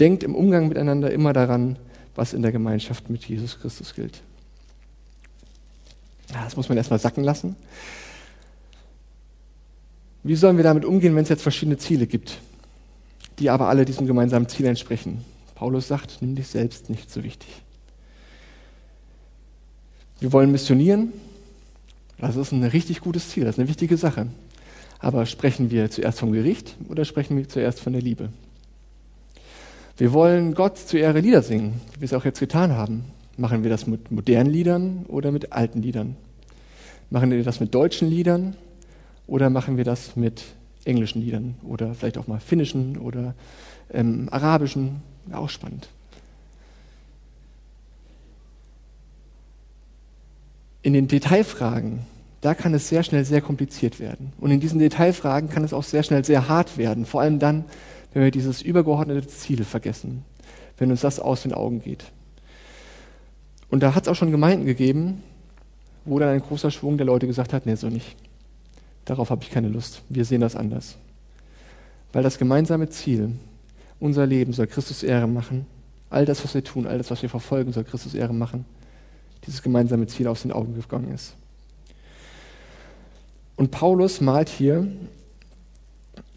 [0.00, 1.76] Denkt im Umgang miteinander immer daran,
[2.14, 4.22] was in der Gemeinschaft mit Jesus Christus gilt.
[6.32, 7.56] Das muss man erstmal sacken lassen.
[10.22, 12.38] Wie sollen wir damit umgehen, wenn es jetzt verschiedene Ziele gibt,
[13.38, 15.24] die aber alle diesem gemeinsamen Ziel entsprechen?
[15.54, 17.48] Paulus sagt, nimm dich selbst nicht so wichtig.
[20.20, 21.12] Wir wollen missionieren.
[22.18, 24.26] Das ist ein richtig gutes Ziel, das ist eine wichtige Sache.
[24.98, 28.30] Aber sprechen wir zuerst vom Gericht oder sprechen wir zuerst von der Liebe?
[29.96, 33.04] Wir wollen Gott zu Ehre Lieder singen, wie wir es auch jetzt getan haben.
[33.38, 36.16] Machen wir das mit modernen Liedern oder mit alten Liedern?
[37.08, 38.56] Machen wir das mit deutschen Liedern
[39.28, 40.42] oder machen wir das mit
[40.84, 43.34] englischen Liedern oder vielleicht auch mal finnischen oder
[43.92, 45.02] ähm, arabischen?
[45.32, 45.88] Auch spannend.
[50.82, 52.00] In den Detailfragen,
[52.40, 54.32] da kann es sehr schnell sehr kompliziert werden.
[54.40, 57.06] Und in diesen Detailfragen kann es auch sehr schnell sehr hart werden.
[57.06, 57.66] Vor allem dann,
[58.12, 60.24] wenn wir dieses übergeordnete Ziel vergessen,
[60.76, 62.10] wenn uns das aus den Augen geht.
[63.70, 65.22] Und da hat es auch schon Gemeinden gegeben,
[66.04, 68.16] wo dann ein großer Schwung der Leute gesagt hat, nee, so nicht.
[69.04, 70.02] Darauf habe ich keine Lust.
[70.08, 70.96] Wir sehen das anders.
[72.12, 73.32] Weil das gemeinsame Ziel,
[74.00, 75.66] unser Leben soll Christus Ehre machen.
[76.10, 78.64] All das, was wir tun, all das, was wir verfolgen, soll Christus Ehre machen.
[79.46, 81.34] Dieses gemeinsame Ziel aus den Augen gegangen ist.
[83.56, 84.86] Und Paulus malt hier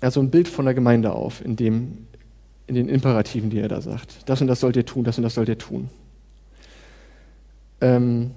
[0.02, 2.08] also ein Bild von der Gemeinde auf, in, dem,
[2.68, 4.28] in den Imperativen, die er da sagt.
[4.28, 5.90] Das und das sollt ihr tun, das und das sollt ihr tun.
[7.82, 8.32] Ähm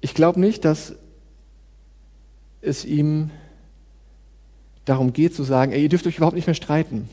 [0.00, 0.94] ich glaube nicht, dass
[2.62, 3.30] es ihm
[4.84, 7.08] darum geht zu sagen, ey, ihr dürft euch überhaupt nicht mehr streiten.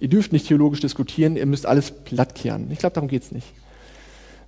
[0.00, 2.70] Ihr dürft nicht theologisch diskutieren, ihr müsst alles plattkehren.
[2.70, 3.52] Ich glaube, darum geht es nicht.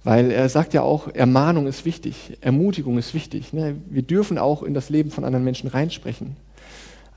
[0.05, 3.53] Weil er sagt ja auch, Ermahnung ist wichtig, Ermutigung ist wichtig.
[3.53, 3.77] Ne?
[3.89, 6.37] Wir dürfen auch in das Leben von anderen Menschen reinsprechen.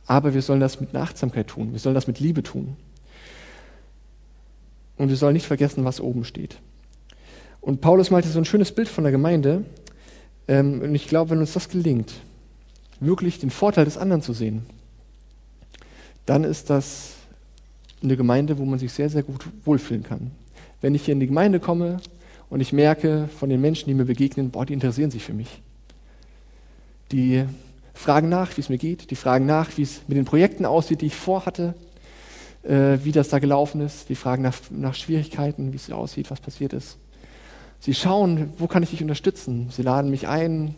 [0.05, 2.75] Aber wir sollen das mit Nachtsamkeit tun, wir sollen das mit Liebe tun.
[4.97, 6.57] Und wir sollen nicht vergessen, was oben steht.
[7.65, 9.65] Und Paulus malte so ein schönes Bild von der Gemeinde.
[10.47, 12.13] Ähm, und ich glaube, wenn uns das gelingt,
[12.99, 14.67] wirklich den Vorteil des anderen zu sehen,
[16.27, 17.13] dann ist das
[18.03, 20.29] eine Gemeinde, wo man sich sehr, sehr gut wohlfühlen kann.
[20.79, 21.97] Wenn ich hier in die Gemeinde komme
[22.51, 25.63] und ich merke von den Menschen, die mir begegnen, boah, die interessieren sich für mich.
[27.11, 27.45] Die
[27.95, 31.01] fragen nach, wie es mir geht, die fragen nach, wie es mit den Projekten aussieht,
[31.01, 31.73] die ich vorhatte,
[32.61, 36.39] äh, wie das da gelaufen ist, die fragen nach, nach Schwierigkeiten, wie es aussieht, was
[36.39, 36.99] passiert ist.
[37.85, 39.67] Sie schauen, wo kann ich dich unterstützen?
[39.69, 40.73] Sie laden mich ein.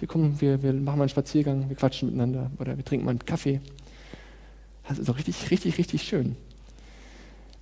[0.00, 3.12] Hier kommen wir, wir machen mal einen Spaziergang, wir quatschen miteinander oder wir trinken mal
[3.12, 3.60] einen Kaffee.
[4.88, 6.34] Das ist doch richtig, richtig, richtig schön.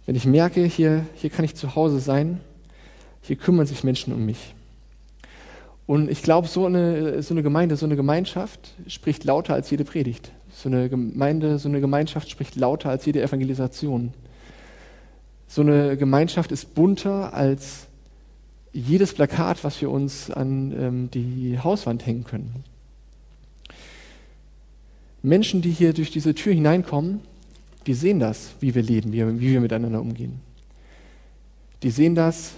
[0.06, 2.40] Wenn ich merke, hier, hier kann ich zu Hause sein,
[3.20, 4.54] hier kümmern sich Menschen um mich.
[5.86, 9.84] Und ich glaube, so eine, so eine Gemeinde, so eine Gemeinschaft spricht lauter als jede
[9.84, 10.32] Predigt.
[10.54, 14.14] So eine Gemeinde, so eine Gemeinschaft spricht lauter als jede Evangelisation.
[15.48, 17.89] So eine Gemeinschaft ist bunter als
[18.72, 22.64] jedes Plakat, was wir uns an ähm, die Hauswand hängen können.
[25.22, 27.20] Menschen, die hier durch diese Tür hineinkommen,
[27.86, 30.40] die sehen das, wie wir leben, wie, wie wir miteinander umgehen.
[31.82, 32.52] Die sehen das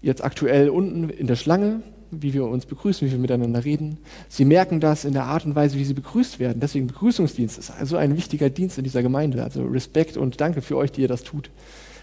[0.00, 3.98] jetzt aktuell unten in der Schlange, wie wir uns begrüßen, wie wir miteinander reden.
[4.28, 6.60] Sie merken das in der Art und Weise, wie sie begrüßt werden.
[6.60, 9.42] Deswegen Begrüßungsdienst ist also ein wichtiger Dienst in dieser Gemeinde.
[9.42, 11.50] Also Respekt und danke für euch, die ihr das tut.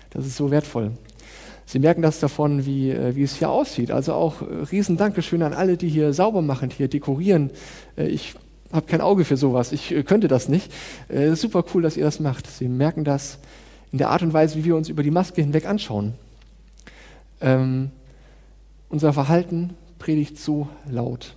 [0.10, 0.91] Das ist so wertvoll.
[1.72, 3.92] Sie merken das davon, wie, äh, wie es hier aussieht.
[3.92, 7.52] Also auch äh, riesen Dankeschön an alle, die hier sauber machen, hier dekorieren.
[7.96, 8.34] Äh, ich
[8.72, 9.72] habe kein Auge für sowas.
[9.72, 10.72] Ich könnte das nicht.
[11.34, 12.46] Super cool, dass ihr das macht.
[12.46, 13.40] Sie merken das
[13.92, 16.14] in der Art und Weise, wie wir uns über die Maske hinweg anschauen.
[17.42, 17.90] Ähm,
[18.90, 21.36] unser Verhalten predigt so laut.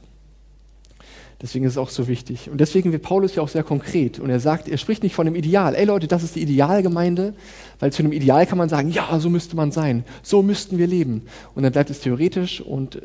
[1.42, 2.48] Deswegen ist es auch so wichtig.
[2.48, 4.20] Und deswegen wird Paulus ja auch sehr konkret.
[4.20, 5.74] Und er sagt, er spricht nicht von einem Ideal.
[5.74, 7.34] Ey Leute, das ist die Idealgemeinde,
[7.80, 10.04] weil zu einem Ideal kann man sagen, ja, so müsste man sein.
[10.22, 11.22] So müssten wir leben.
[11.56, 13.02] Und dann bleibt es theoretisch und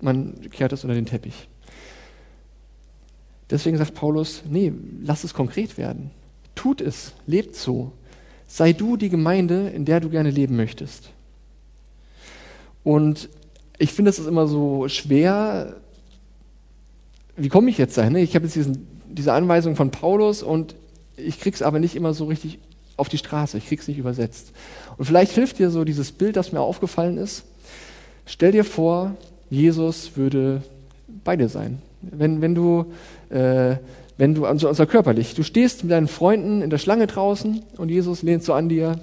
[0.00, 1.48] man kehrt es unter den Teppich.
[3.50, 4.72] Deswegen sagt Paulus, nee,
[5.02, 6.10] lass es konkret werden.
[6.54, 7.92] Tut es, lebt so.
[8.48, 11.10] Sei du die Gemeinde, in der du gerne leben möchtest.
[12.82, 13.28] Und
[13.78, 15.76] ich finde, es ist immer so schwer,
[17.36, 18.16] wie komme ich jetzt dahin?
[18.16, 20.74] Ich habe jetzt diesen, diese Anweisung von Paulus und
[21.16, 22.58] ich krieg's aber nicht immer so richtig
[22.96, 24.52] auf die Straße, ich krieg's nicht übersetzt.
[24.96, 27.44] Und vielleicht hilft dir so dieses Bild, das mir aufgefallen ist.
[28.24, 29.14] Stell dir vor,
[29.50, 30.62] Jesus würde
[31.24, 31.78] bei dir sein.
[32.00, 32.86] Wenn, wenn du,
[33.28, 33.76] äh,
[34.16, 37.90] wenn du, also, also körperlich, du stehst mit deinen Freunden in der Schlange draußen und
[37.90, 38.98] Jesus lehnt so an dir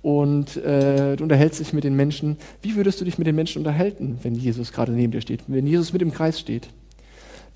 [0.00, 2.38] und äh, du unterhältst dich mit den Menschen.
[2.62, 5.66] Wie würdest du dich mit den Menschen unterhalten, wenn Jesus gerade neben dir steht, wenn
[5.66, 6.68] Jesus mit im Kreis steht?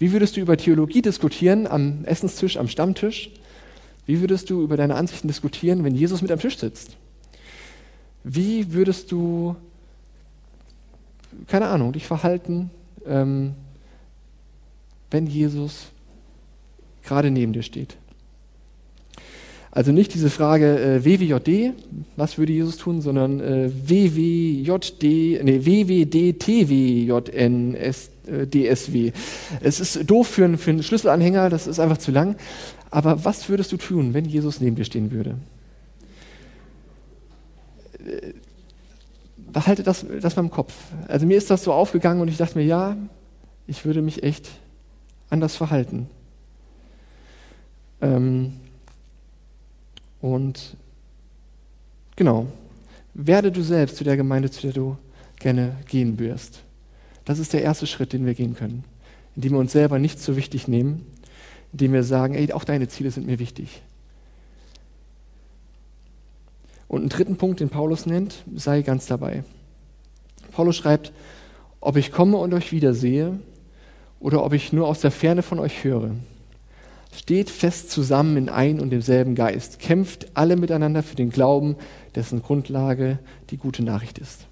[0.02, 3.30] Wie würdest du über Theologie diskutieren am Essenstisch, am Stammtisch?
[4.04, 6.96] Wie würdest du über deine Ansichten diskutieren, wenn Jesus mit am Tisch sitzt?
[8.24, 9.54] Wie würdest du,
[11.46, 12.72] keine Ahnung, dich verhalten,
[13.06, 13.54] ähm,
[15.12, 15.92] wenn Jesus
[17.04, 17.96] gerade neben dir steht?
[19.74, 21.72] Also nicht diese Frage äh, WWJD,
[22.16, 29.12] was würde Jesus tun, sondern äh, WWJD, nee, WWDTWJN, äh.
[29.62, 32.36] Es ist doof für, einen, für einen Schlüsselanhänger, das ist einfach zu lang.
[32.90, 35.36] Aber was würdest du tun, wenn Jesus neben dir stehen würde?
[38.04, 38.34] Äh,
[39.36, 40.74] behalte das, das mal im Kopf.
[41.08, 42.94] Also mir ist das so aufgegangen und ich dachte mir, ja,
[43.66, 44.50] ich würde mich echt
[45.30, 46.10] anders verhalten.
[48.02, 48.52] Ähm,
[50.22, 50.76] und
[52.16, 52.46] genau,
[53.12, 54.96] werde du selbst zu der Gemeinde, zu der du
[55.38, 56.62] gerne gehen wirst.
[57.26, 58.84] Das ist der erste Schritt, den wir gehen können,
[59.36, 61.04] indem wir uns selber nicht so wichtig nehmen,
[61.72, 63.82] indem wir sagen, ey, auch deine Ziele sind mir wichtig.
[66.88, 69.44] Und einen dritten Punkt, den Paulus nennt, sei ganz dabei.
[70.52, 71.12] Paulus schreibt,
[71.80, 73.40] ob ich komme und euch wiedersehe
[74.20, 76.14] oder ob ich nur aus der Ferne von euch höre.
[77.14, 79.78] Steht fest zusammen in ein und demselben Geist.
[79.78, 81.76] Kämpft alle miteinander für den Glauben,
[82.14, 83.18] dessen Grundlage
[83.50, 84.46] die gute Nachricht ist.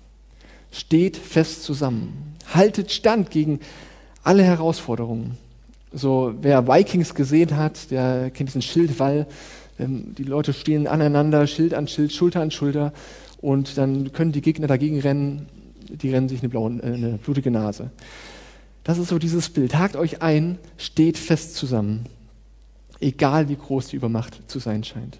[0.71, 2.37] Steht fest zusammen.
[2.53, 3.61] Haltet stand gegen
[4.23, 5.39] alle Herausforderungen.
[5.93, 9.27] So, wer Vikings gesehen hat, der kennt diesen Schildwall.
[9.79, 12.93] Ähm, die Leute stehen aneinander, Schild an Schild, Schulter an Schulter.
[13.41, 15.49] Und dann können die Gegner dagegen rennen.
[15.89, 17.91] Die rennen sich eine, blaue, äh, eine blutige Nase.
[18.85, 19.75] Das ist so dieses Bild.
[19.75, 22.05] Hakt euch ein, steht fest zusammen
[23.01, 25.19] egal wie groß die Übermacht zu sein scheint.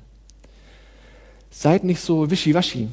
[1.51, 2.89] Seid nicht so wischiwaschi.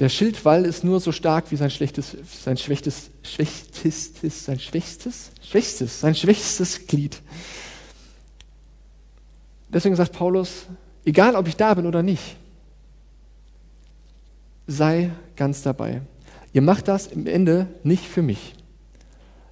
[0.00, 6.00] Der Schildwall ist nur so stark wie sein schlechtes, sein schwächstes, schwächstes, sein schwächstes, schwächstes,
[6.00, 7.22] sein schwächstes Glied.
[9.68, 10.66] Deswegen sagt Paulus,
[11.04, 12.36] egal ob ich da bin oder nicht,
[14.66, 16.02] sei ganz dabei.
[16.52, 18.54] Ihr macht das im Ende nicht für mich.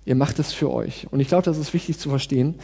[0.05, 1.07] Ihr macht es für euch.
[1.11, 2.57] Und ich glaube, das ist wichtig zu verstehen.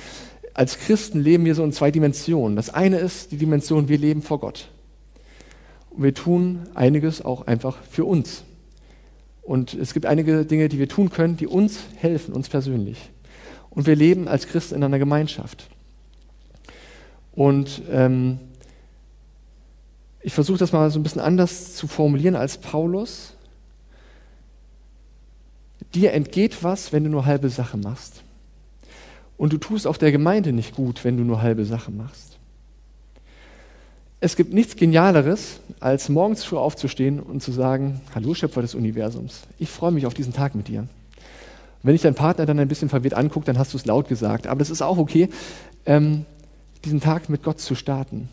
[0.55, 2.57] Als Christen leben wir so in zwei Dimensionen.
[2.57, 4.69] Das eine ist die Dimension, wir leben vor Gott.
[5.91, 8.43] Und wir tun einiges auch einfach für uns.
[9.43, 13.11] Und es gibt einige Dinge, die wir tun können, die uns helfen, uns persönlich.
[13.71, 15.69] Und wir leben als Christen in einer Gemeinschaft.
[17.33, 18.41] Und ähm,
[20.21, 23.35] ich versuche das mal so ein bisschen anders zu formulieren als Paulus.
[25.95, 28.23] Dir entgeht was, wenn du nur halbe Sache machst.
[29.37, 32.39] Und du tust auch der Gemeinde nicht gut, wenn du nur halbe Sache machst.
[34.21, 39.43] Es gibt nichts Genialeres, als morgens früh aufzustehen und zu sagen, hallo Schöpfer des Universums,
[39.61, 40.89] ich freue mich auf diesen Tag mit dir.
[41.85, 44.49] wenn dich dein Partner dann ein bisschen verwirrt anguckt, dann hast du es laut gesagt.
[44.49, 45.29] Aber das ist auch okay,
[45.87, 46.27] ähm,
[46.85, 48.29] diesen Tag mit Gott zu starten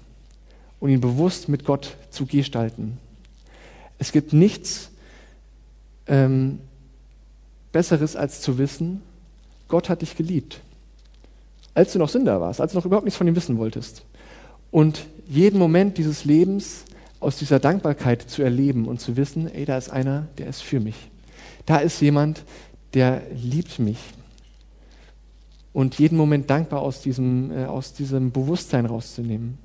[0.79, 2.97] und ihn bewusst mit Gott zu gestalten.
[3.99, 4.89] Es gibt nichts
[6.07, 6.59] ähm,
[7.75, 9.01] Besseres, als zu wissen,
[9.67, 10.61] Gott hat dich geliebt.
[11.73, 14.05] Als du noch Sünder warst, als du noch überhaupt nichts von ihm wissen wolltest.
[14.71, 16.85] Und jeden Moment dieses Lebens
[17.19, 20.79] aus dieser Dankbarkeit zu erleben und zu wissen, ey, da ist einer, der ist für
[20.79, 20.95] mich.
[21.65, 22.45] Da ist jemand,
[22.93, 23.99] der liebt mich.
[25.73, 29.57] Und jeden Moment dankbar aus diesem, äh, aus diesem Bewusstsein rauszunehmen.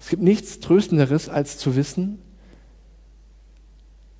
[0.00, 2.18] Es gibt nichts Tröstenderes, als zu wissen,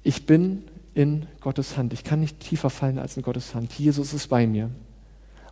[0.05, 0.63] ich bin
[0.95, 1.93] in Gottes Hand.
[1.93, 3.73] Ich kann nicht tiefer fallen als in Gottes Hand.
[3.73, 4.71] Jesus ist bei mir.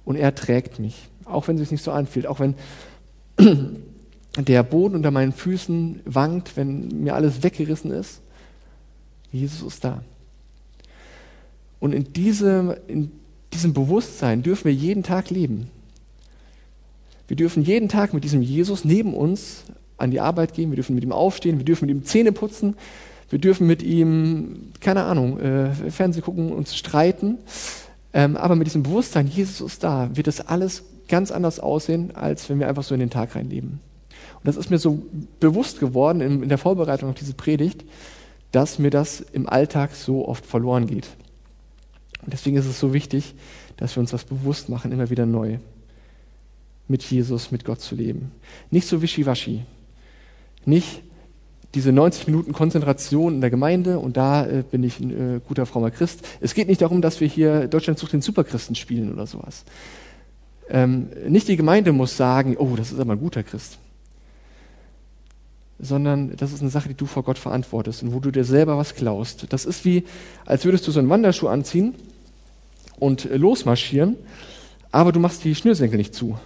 [0.05, 1.09] Und er trägt mich.
[1.25, 2.27] Auch wenn es sich nicht so anfühlt.
[2.27, 2.55] Auch wenn
[4.37, 8.21] der Boden unter meinen Füßen wankt, wenn mir alles weggerissen ist.
[9.31, 10.03] Jesus ist da.
[11.81, 13.13] Und in, diese, in
[13.53, 15.71] diesem Bewusstsein dürfen wir jeden Tag leben.
[17.29, 19.65] Wir dürfen jeden Tag mit diesem Jesus neben uns
[19.99, 22.77] an die Arbeit gehen, wir dürfen mit ihm aufstehen, wir dürfen mit ihm Zähne putzen,
[23.31, 27.39] wir dürfen mit ihm, keine Ahnung, äh, Fernsehen gucken, uns streiten.
[28.13, 32.49] Ähm, aber mit diesem Bewusstsein, Jesus ist da, wird das alles ganz anders aussehen, als
[32.49, 33.81] wenn wir einfach so in den Tag reinleben.
[34.37, 35.03] Und das ist mir so
[35.41, 37.85] bewusst geworden in, in der Vorbereitung auf diese Predigt,
[38.53, 41.09] dass mir das im Alltag so oft verloren geht.
[42.25, 43.35] Und deswegen ist es so wichtig,
[43.77, 45.59] dass wir uns das bewusst machen, immer wieder neu
[46.89, 48.33] mit Jesus, mit Gott zu leben.
[48.71, 49.63] Nicht so wischiwaschi,
[50.65, 51.03] nicht
[51.75, 55.67] diese 90 Minuten Konzentration in der Gemeinde und da äh, bin ich ein äh, guter
[55.67, 56.27] frommer Christ.
[56.41, 59.65] Es geht nicht darum, dass wir hier Deutschland sucht den Superchristen spielen oder sowas.
[60.71, 63.79] Ähm, nicht die Gemeinde muss sagen, oh, das ist aber ein guter Christ.
[65.79, 68.77] Sondern das ist eine Sache, die du vor Gott verantwortest und wo du dir selber
[68.79, 69.47] was klaust.
[69.51, 70.05] Das ist wie,
[70.47, 71.95] als würdest du so einen Wanderschuh anziehen
[72.99, 74.17] und äh, losmarschieren,
[74.91, 76.39] aber du machst die Schnürsenkel nicht zu.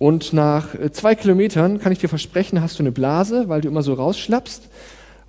[0.00, 3.68] Und nach äh, zwei Kilometern kann ich dir versprechen, hast du eine Blase, weil du
[3.68, 4.62] immer so rausschlappst.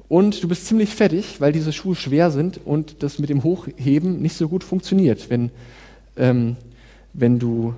[0.08, 4.22] Und du bist ziemlich fertig, weil diese Schuhe schwer sind und das mit dem Hochheben
[4.22, 5.52] nicht so gut funktioniert, wenn,
[6.16, 6.56] ähm,
[7.12, 7.74] wenn du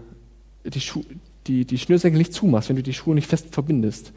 [0.66, 1.02] die, Schu
[1.48, 4.12] die, die Schnürsenkel nicht zumachst, wenn du die Schuhe nicht fest verbindest.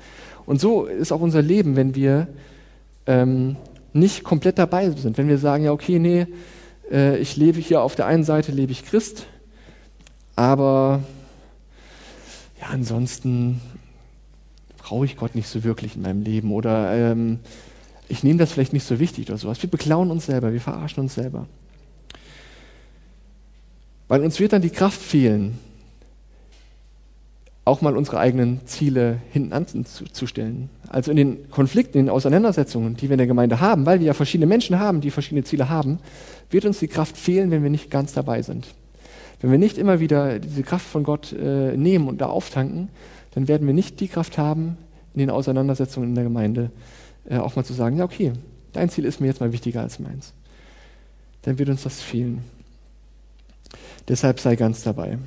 [0.45, 2.29] Und so ist auch unser Leben, wenn wir
[3.07, 3.57] ähm,
[3.95, 5.17] nicht komplett dabei sind.
[5.17, 6.27] Wenn wir sagen, ja, okay, nee,
[6.93, 9.27] äh, ich lebe hier auf der einen Seite, lebe ich Christ,
[10.37, 11.03] aber
[12.67, 13.61] ja, ansonsten
[14.79, 17.41] brauche ich Gott nicht so wirklich in meinem Leben oder ähm,
[18.09, 19.61] ich nehme das vielleicht nicht so wichtig oder sowas.
[19.63, 21.47] Wir beklauen uns selber, wir verarschen uns selber.
[24.09, 25.59] Weil uns wird dann die Kraft fehlen,
[27.65, 30.71] auch mal unsere eigenen Ziele hinten anzustellen.
[30.89, 34.07] Also in den Konflikten, in den Auseinandersetzungen, die wir in der Gemeinde haben, weil wir
[34.07, 35.99] ja verschiedene Menschen haben, die verschiedene Ziele haben,
[36.51, 38.69] wird uns die Kraft fehlen, wenn wir nicht ganz dabei sind.
[39.41, 42.89] Wenn wir nicht immer wieder diese Kraft von Gott äh, nehmen und da auftanken,
[43.33, 44.79] dann werden wir nicht die Kraft haben,
[45.15, 46.71] in den Auseinandersetzungen in der Gemeinde
[47.29, 48.33] äh, auch mal zu sagen, ja okay,
[48.73, 50.33] dein Ziel ist mir jetzt mal wichtiger als meins.
[51.43, 52.45] Dann wird uns das fehlen.
[54.09, 55.19] Deshalb sei ganz dabei.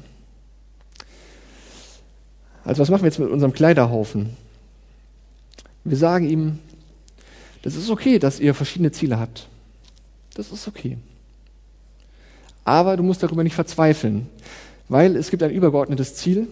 [2.64, 4.36] Also was machen wir jetzt mit unserem Kleiderhaufen?
[5.84, 6.60] Wir sagen ihm,
[7.62, 9.48] das ist okay, dass ihr verschiedene Ziele habt.
[10.34, 10.98] Das ist okay
[12.70, 14.28] aber du musst darüber nicht verzweifeln,
[14.90, 16.48] weil es gibt ein übergeordnetes Ziel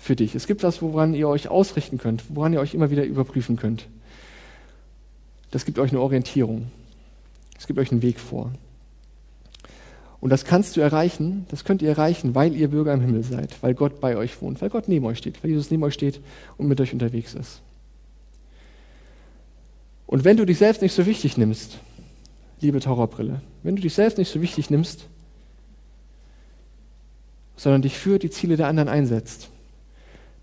[0.00, 0.34] für dich.
[0.34, 3.86] Es gibt was, woran ihr euch ausrichten könnt, woran ihr euch immer wieder überprüfen könnt.
[5.50, 6.68] Das gibt euch eine Orientierung.
[7.58, 8.52] Es gibt euch einen Weg vor.
[10.18, 13.62] Und das kannst du erreichen, das könnt ihr erreichen, weil ihr Bürger im Himmel seid,
[13.62, 16.20] weil Gott bei euch wohnt, weil Gott neben euch steht, weil Jesus neben euch steht
[16.56, 17.60] und mit euch unterwegs ist.
[20.06, 21.78] Und wenn du dich selbst nicht so wichtig nimmst,
[22.62, 25.06] liebe Taucherbrille, wenn du dich selbst nicht so wichtig nimmst,
[27.60, 29.50] sondern dich für die Ziele der anderen einsetzt,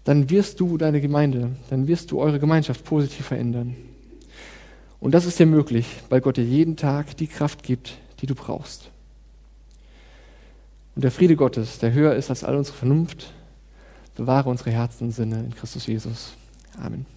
[0.03, 3.76] dann wirst du deine Gemeinde, dann wirst du eure Gemeinschaft positiv verändern.
[4.99, 8.36] Und das ist dir möglich, weil Gott dir jeden Tag die Kraft gibt, die du
[8.36, 8.91] brauchst.
[10.95, 13.34] Und der Friede Gottes, der höher ist als all unsere Vernunft,
[14.15, 16.34] bewahre unsere Herzen und Sinne in Christus Jesus.
[16.80, 17.16] Amen.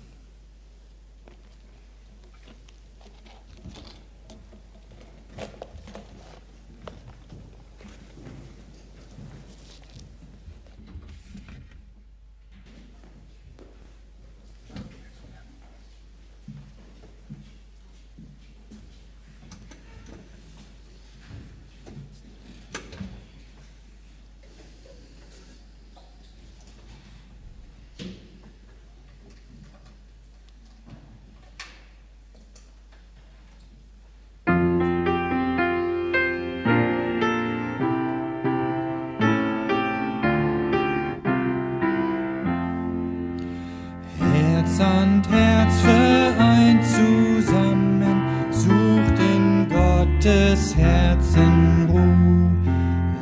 [44.78, 52.50] Und Herz vereint zusammen, sucht in Gottes Herzen Ruhe.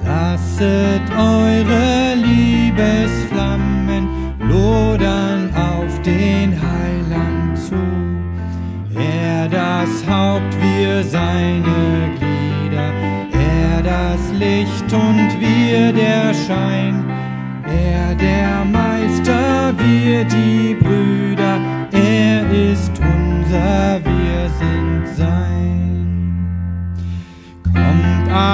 [0.04, 4.08] Lasset eure Liebesflammen
[4.40, 7.76] lodern auf den Heiland zu.
[8.94, 12.92] Er das Haupt, wir seine Glieder,
[13.32, 16.77] er das Licht und wir der Schein,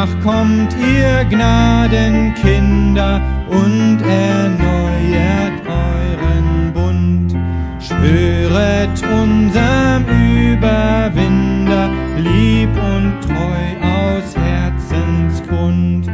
[0.04, 7.36] ach kommt, ihr Gnadenkinder, und erneuert euren Bund.
[7.80, 10.04] Schwöret unserem
[10.52, 11.88] Überwinder,
[12.18, 13.64] lieb und treu
[13.96, 16.08] aus Herzensgrund.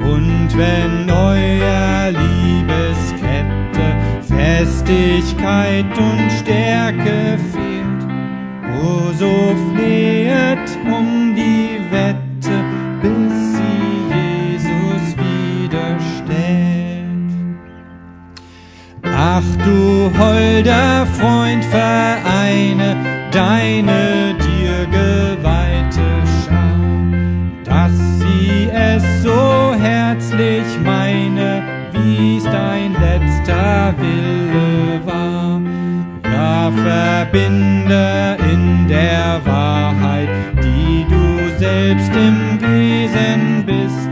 [0.00, 3.86] Und wenn euer Liebeskette
[4.26, 8.02] Festigkeit und Stärke fehlt,
[8.82, 9.54] o so
[19.68, 22.96] du holder Freund, vereine
[23.30, 26.08] deine dir geweihte
[26.40, 26.78] Schar,
[27.64, 31.62] dass sie es so herzlich meine,
[31.92, 35.60] wie's dein letzter Wille war.
[36.32, 40.30] Ja, verbinde in der Wahrheit,
[40.62, 44.10] die du selbst im Wesen bist,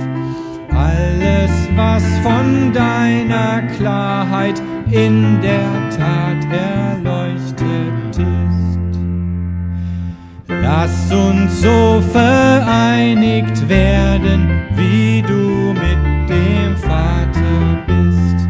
[0.74, 8.98] alles, was von deiner Klarheit in der Tat erleuchtet ist.
[10.48, 18.48] Lass uns so vereinigt werden, wie du mit dem Vater bist,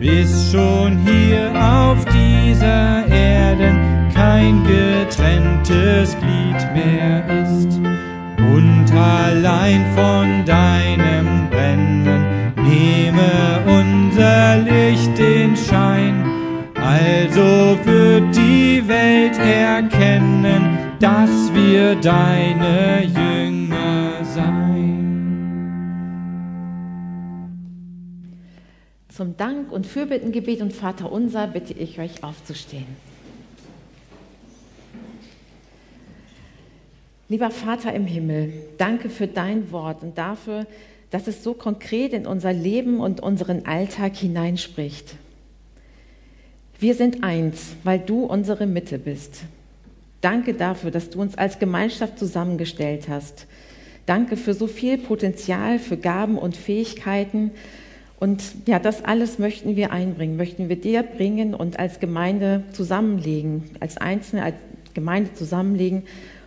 [0.00, 3.76] bis schon hier auf dieser Erden
[4.14, 7.78] kein getrenntes Glied mehr ist.
[8.38, 10.13] Und allein von
[22.04, 24.74] deine Jünger sein.
[29.08, 32.84] Zum Dank und Fürbittengebet und Vater unser bitte ich euch aufzustehen.
[37.30, 40.66] Lieber Vater im Himmel, danke für dein Wort und dafür,
[41.10, 45.16] dass es so konkret in unser Leben und unseren Alltag hineinspricht.
[46.78, 49.44] Wir sind eins, weil du unsere Mitte bist.
[50.24, 53.46] Danke dafür, dass du uns als Gemeinschaft zusammengestellt hast.
[54.06, 57.50] Danke für so viel Potenzial, für Gaben und Fähigkeiten.
[58.18, 63.64] Und ja, das alles möchten wir einbringen, möchten wir dir bringen und als Gemeinde zusammenlegen,
[63.80, 64.56] als Einzelne, als
[64.94, 66.04] Gemeinde zusammenlegen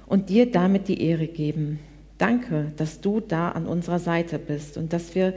[0.07, 1.78] und dir damit die Ehre geben.
[2.17, 5.36] Danke, dass du da an unserer Seite bist und dass wir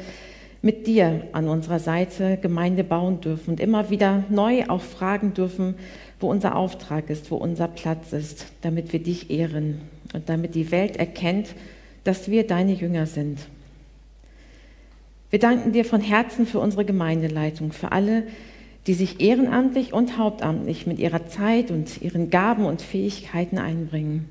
[0.63, 5.75] mit dir an unserer Seite Gemeinde bauen dürfen und immer wieder neu auch fragen dürfen,
[6.21, 9.81] wo unser Auftrag ist, wo unser Platz ist, damit wir dich ehren
[10.15, 11.55] und damit die Welt erkennt,
[12.05, 13.39] dass wir deine Jünger sind.
[15.31, 18.25] Wir danken dir von Herzen für unsere Gemeindeleitung, für alle,
[18.87, 24.29] die sich ehrenamtlich und hauptamtlich mit ihrer Zeit und ihren Gaben und Fähigkeiten einbringen.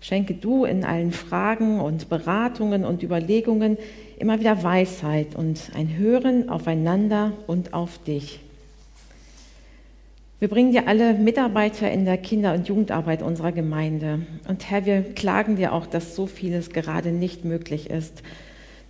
[0.00, 3.78] Schenke du in allen Fragen und Beratungen und Überlegungen
[4.18, 8.40] immer wieder Weisheit und ein Hören aufeinander und auf dich.
[10.38, 14.20] Wir bringen dir alle Mitarbeiter in der Kinder- und Jugendarbeit unserer Gemeinde.
[14.46, 18.22] Und Herr, wir klagen dir auch, dass so vieles gerade nicht möglich ist,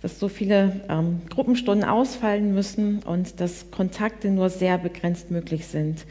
[0.01, 6.05] dass so viele ähm, Gruppenstunden ausfallen müssen und dass Kontakte nur sehr begrenzt möglich sind.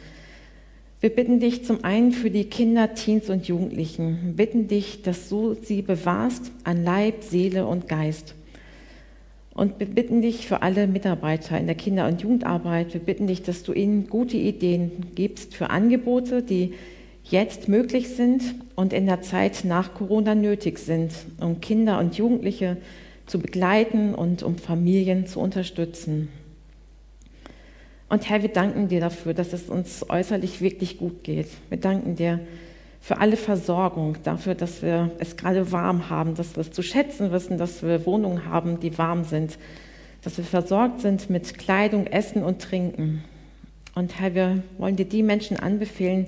[1.01, 4.37] Wir bitten dich zum einen für die Kinder, Teens und Jugendlichen.
[4.37, 8.35] Bitten dich, dass du sie bewahrst an Leib, Seele und Geist.
[9.57, 13.43] Und wir bitten dich für alle Mitarbeiter in der Kinder- und Jugendarbeit, wir bitten dich,
[13.43, 16.75] dass du ihnen gute Ideen gibst für Angebote, die
[17.25, 18.43] jetzt möglich sind
[18.75, 22.77] und in der Zeit nach Corona nötig sind, um Kinder und Jugendliche
[23.25, 26.29] zu begleiten und um Familien zu unterstützen.
[28.11, 31.49] Und Herr, wir danken dir dafür, dass es uns äußerlich wirklich gut geht.
[31.71, 32.41] Wir danken dir
[33.07, 37.31] für alle Versorgung, dafür, dass wir es gerade warm haben, dass wir es zu schätzen
[37.31, 39.59] wissen, dass wir Wohnungen haben, die warm sind,
[40.23, 43.23] dass wir versorgt sind mit Kleidung, Essen und Trinken.
[43.95, 46.27] Und Herr, wir wollen dir die Menschen anbefehlen,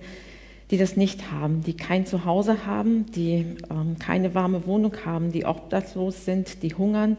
[0.70, 5.46] die das nicht haben, die kein Zuhause haben, die ähm, keine warme Wohnung haben, die
[5.46, 7.16] obdachlos sind, die hungern.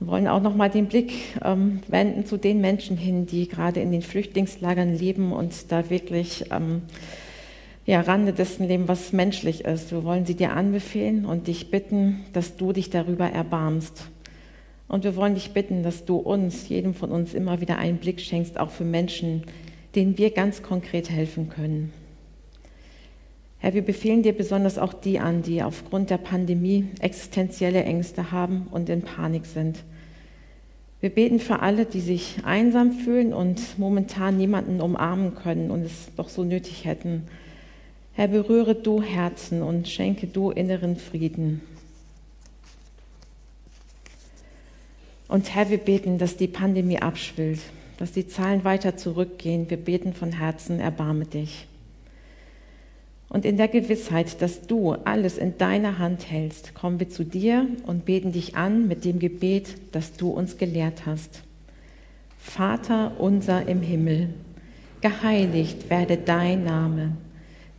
[0.00, 1.12] Wir wollen auch noch mal den Blick
[1.44, 6.46] ähm, wenden zu den Menschen hin, die gerade in den Flüchtlingslagern leben und da wirklich
[6.50, 6.80] ähm,
[7.84, 9.90] ja, Rande dessen leben, was menschlich ist.
[9.90, 14.08] Wir wollen sie dir anbefehlen und dich bitten, dass du dich darüber erbarmst.
[14.88, 18.20] Und wir wollen dich bitten, dass du uns, jedem von uns, immer wieder einen Blick
[18.20, 19.42] schenkst, auch für Menschen,
[19.94, 21.92] denen wir ganz konkret helfen können.
[23.58, 28.66] Herr, wir befehlen dir besonders auch die an, die aufgrund der Pandemie existenzielle Ängste haben
[28.70, 29.84] und in Panik sind.
[31.00, 36.10] Wir beten für alle, die sich einsam fühlen und momentan niemanden umarmen können und es
[36.16, 37.28] doch so nötig hätten.
[38.14, 41.62] Herr, berühre du Herzen und schenke du inneren Frieden.
[45.28, 47.60] Und Herr, wir beten, dass die Pandemie abschwillt,
[47.96, 49.70] dass die Zahlen weiter zurückgehen.
[49.70, 51.66] Wir beten von Herzen, erbarme dich.
[53.30, 57.66] Und in der Gewissheit, dass du alles in deiner Hand hältst, kommen wir zu dir
[57.86, 61.42] und beten dich an mit dem Gebet, das du uns gelehrt hast.
[62.36, 64.34] Vater unser im Himmel,
[65.00, 67.16] geheiligt werde dein Name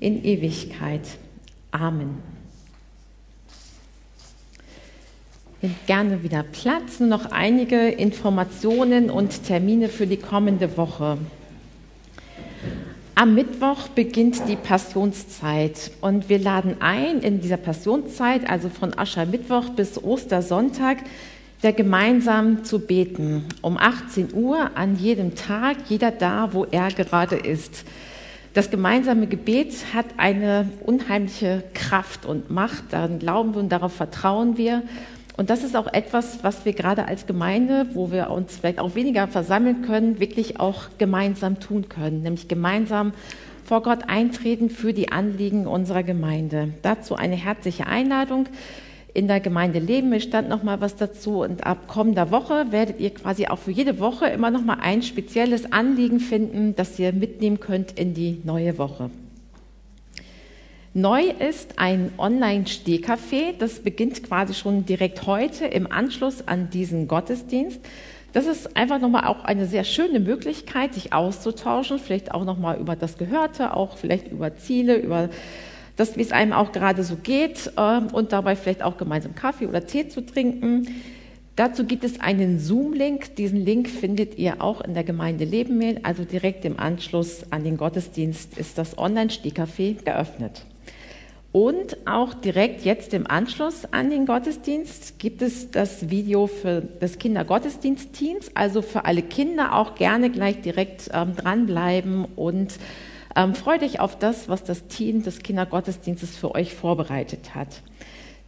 [0.00, 1.02] in Ewigkeit.
[1.70, 2.22] Amen.
[5.60, 7.00] Nimmt gerne wieder Platz.
[7.00, 11.18] Nur noch einige Informationen und Termine für die kommende Woche.
[13.16, 19.70] Am Mittwoch beginnt die Passionszeit und wir laden ein, in dieser Passionszeit, also von Aschermittwoch
[19.70, 20.98] bis Ostersonntag,
[21.64, 23.44] der gemeinsam zu beten.
[23.60, 27.84] Um 18 Uhr an jedem Tag, jeder da, wo er gerade ist.
[28.54, 32.84] Das gemeinsame Gebet hat eine unheimliche Kraft und Macht.
[32.90, 34.82] Daran glauben wir und darauf vertrauen wir.
[35.36, 38.96] Und das ist auch etwas, was wir gerade als Gemeinde, wo wir uns vielleicht auch
[38.96, 43.12] weniger versammeln können, wirklich auch gemeinsam tun können, nämlich gemeinsam
[43.64, 46.70] vor Gott eintreten für die Anliegen unserer Gemeinde.
[46.82, 48.46] Dazu eine herzliche Einladung
[49.14, 50.12] in der Gemeinde leben.
[50.12, 53.70] Es stand noch mal was dazu und ab kommender Woche werdet ihr quasi auch für
[53.70, 58.40] jede Woche immer noch mal ein spezielles Anliegen finden, das ihr mitnehmen könnt in die
[58.44, 59.10] neue Woche.
[60.94, 63.54] Neu ist ein Online-Stehcafé.
[63.58, 67.80] Das beginnt quasi schon direkt heute im Anschluss an diesen Gottesdienst.
[68.32, 72.94] Das ist einfach nochmal auch eine sehr schöne Möglichkeit, sich auszutauschen, vielleicht auch nochmal über
[72.94, 75.30] das Gehörte, auch vielleicht über Ziele, über
[75.98, 79.66] das, wie es einem auch gerade so geht äh, und dabei vielleicht auch gemeinsam Kaffee
[79.66, 80.88] oder Tee zu trinken.
[81.56, 83.34] Dazu gibt es einen Zoom-Link.
[83.34, 87.76] Diesen Link findet ihr auch in der Gemeinde Lebenmail, also direkt im Anschluss an den
[87.76, 90.64] Gottesdienst ist das Online-Stehcafé geöffnet.
[91.50, 97.18] Und auch direkt jetzt im Anschluss an den Gottesdienst gibt es das Video für das
[97.18, 102.74] Kindergottesdienstteams, also für alle Kinder auch gerne gleich direkt ähm, dranbleiben und
[103.38, 107.82] ähm, freut euch auf das, was das Team des Kindergottesdienstes für euch vorbereitet hat.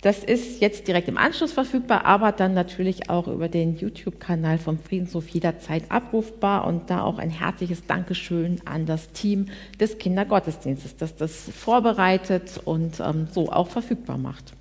[0.03, 4.79] Das ist jetzt direkt im Anschluss verfügbar, aber dann natürlich auch über den YouTube-Kanal vom
[4.79, 9.47] Friedenshof jederzeit abrufbar und da auch ein herzliches Dankeschön an das Team
[9.79, 14.55] des Kindergottesdienstes, das das vorbereitet und ähm, so auch verfügbar macht.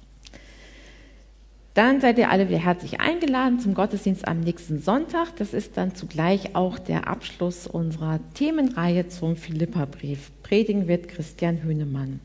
[1.79, 5.37] Dann seid ihr alle wieder herzlich eingeladen zum Gottesdienst am nächsten Sonntag.
[5.37, 10.29] Das ist dann zugleich auch der Abschluss unserer Themenreihe zum Philipperbrief.
[10.43, 12.19] Predigen wird Christian Höhnemann.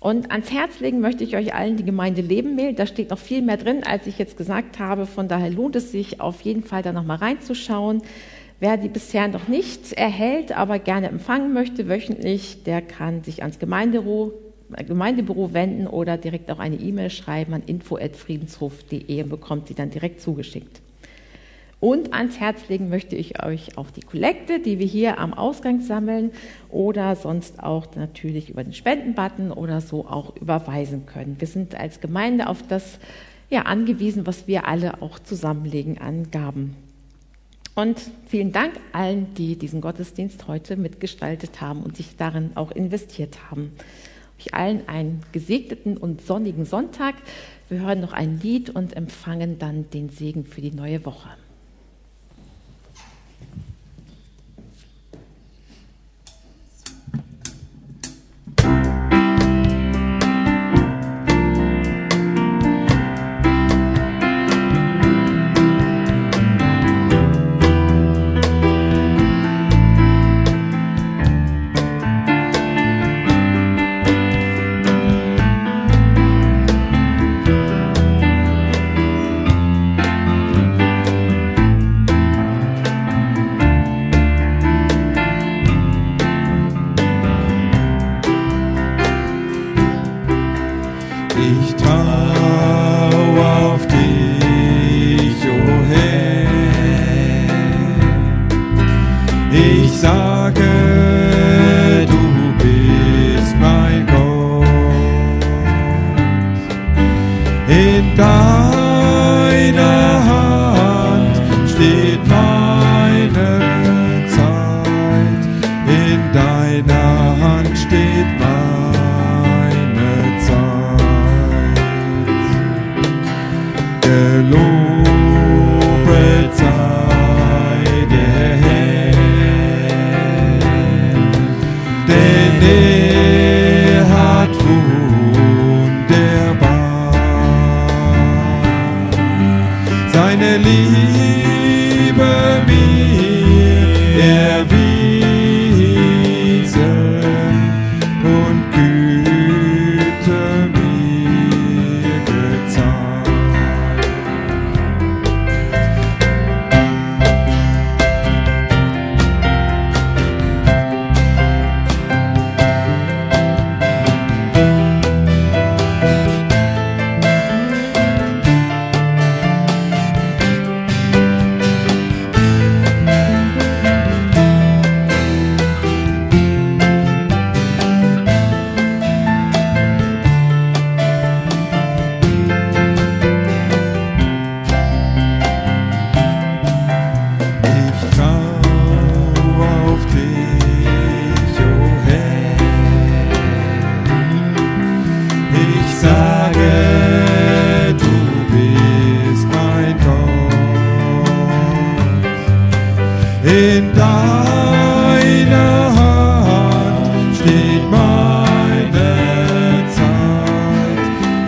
[0.00, 2.72] Und ans Herz legen möchte ich euch allen die Gemeinde Leben Mail.
[2.72, 5.06] Da steht noch viel mehr drin, als ich jetzt gesagt habe.
[5.06, 8.02] Von daher lohnt es sich auf jeden Fall da nochmal reinzuschauen.
[8.58, 13.60] Wer die bisher noch nicht erhält, aber gerne empfangen möchte wöchentlich, der kann sich ans
[13.60, 14.32] Gemeindebüro,
[14.86, 20.20] Gemeindebüro wenden oder direkt auch eine E-Mail schreiben an info.friedenshof.de und bekommt sie dann direkt
[20.20, 20.80] zugeschickt.
[21.78, 25.82] Und ans Herz legen möchte ich euch auch die Kollekte, die wir hier am Ausgang
[25.82, 26.30] sammeln
[26.70, 31.36] oder sonst auch natürlich über den Spendenbutton oder so auch überweisen können.
[31.38, 32.98] Wir sind als Gemeinde auf das
[33.50, 36.76] ja, angewiesen, was wir alle auch zusammenlegen an Gaben.
[37.74, 43.50] Und vielen Dank allen, die diesen Gottesdienst heute mitgestaltet haben und sich darin auch investiert
[43.50, 43.72] haben.
[44.38, 47.14] Euch allen einen gesegneten und sonnigen Sonntag.
[47.68, 51.30] Wir hören noch ein Lied und empfangen dann den Segen für die neue Woche.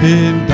[0.02, 0.47] in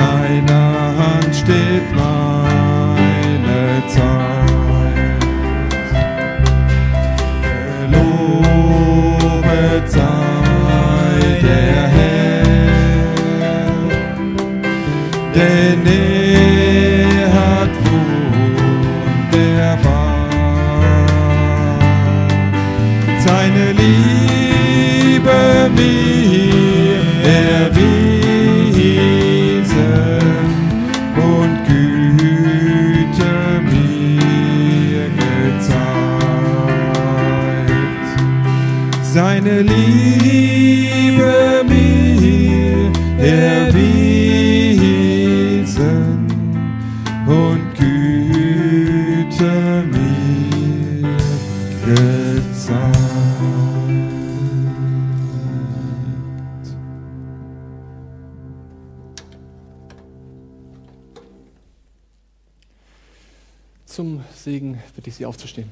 [65.45, 65.69] aufzustehen.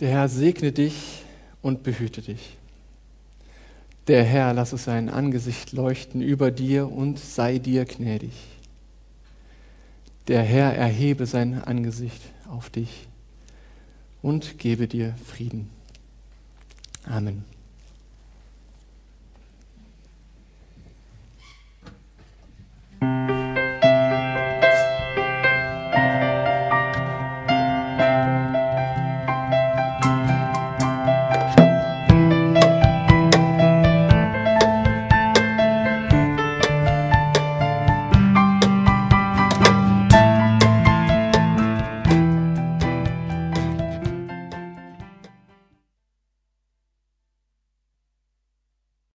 [0.00, 1.22] Der Herr segne dich
[1.62, 2.56] und behüte dich.
[4.06, 8.32] Der Herr lasse sein Angesicht leuchten über dir und sei dir gnädig.
[10.28, 13.08] Der Herr erhebe sein Angesicht auf dich
[14.22, 15.70] und gebe dir Frieden.
[17.04, 17.44] Amen.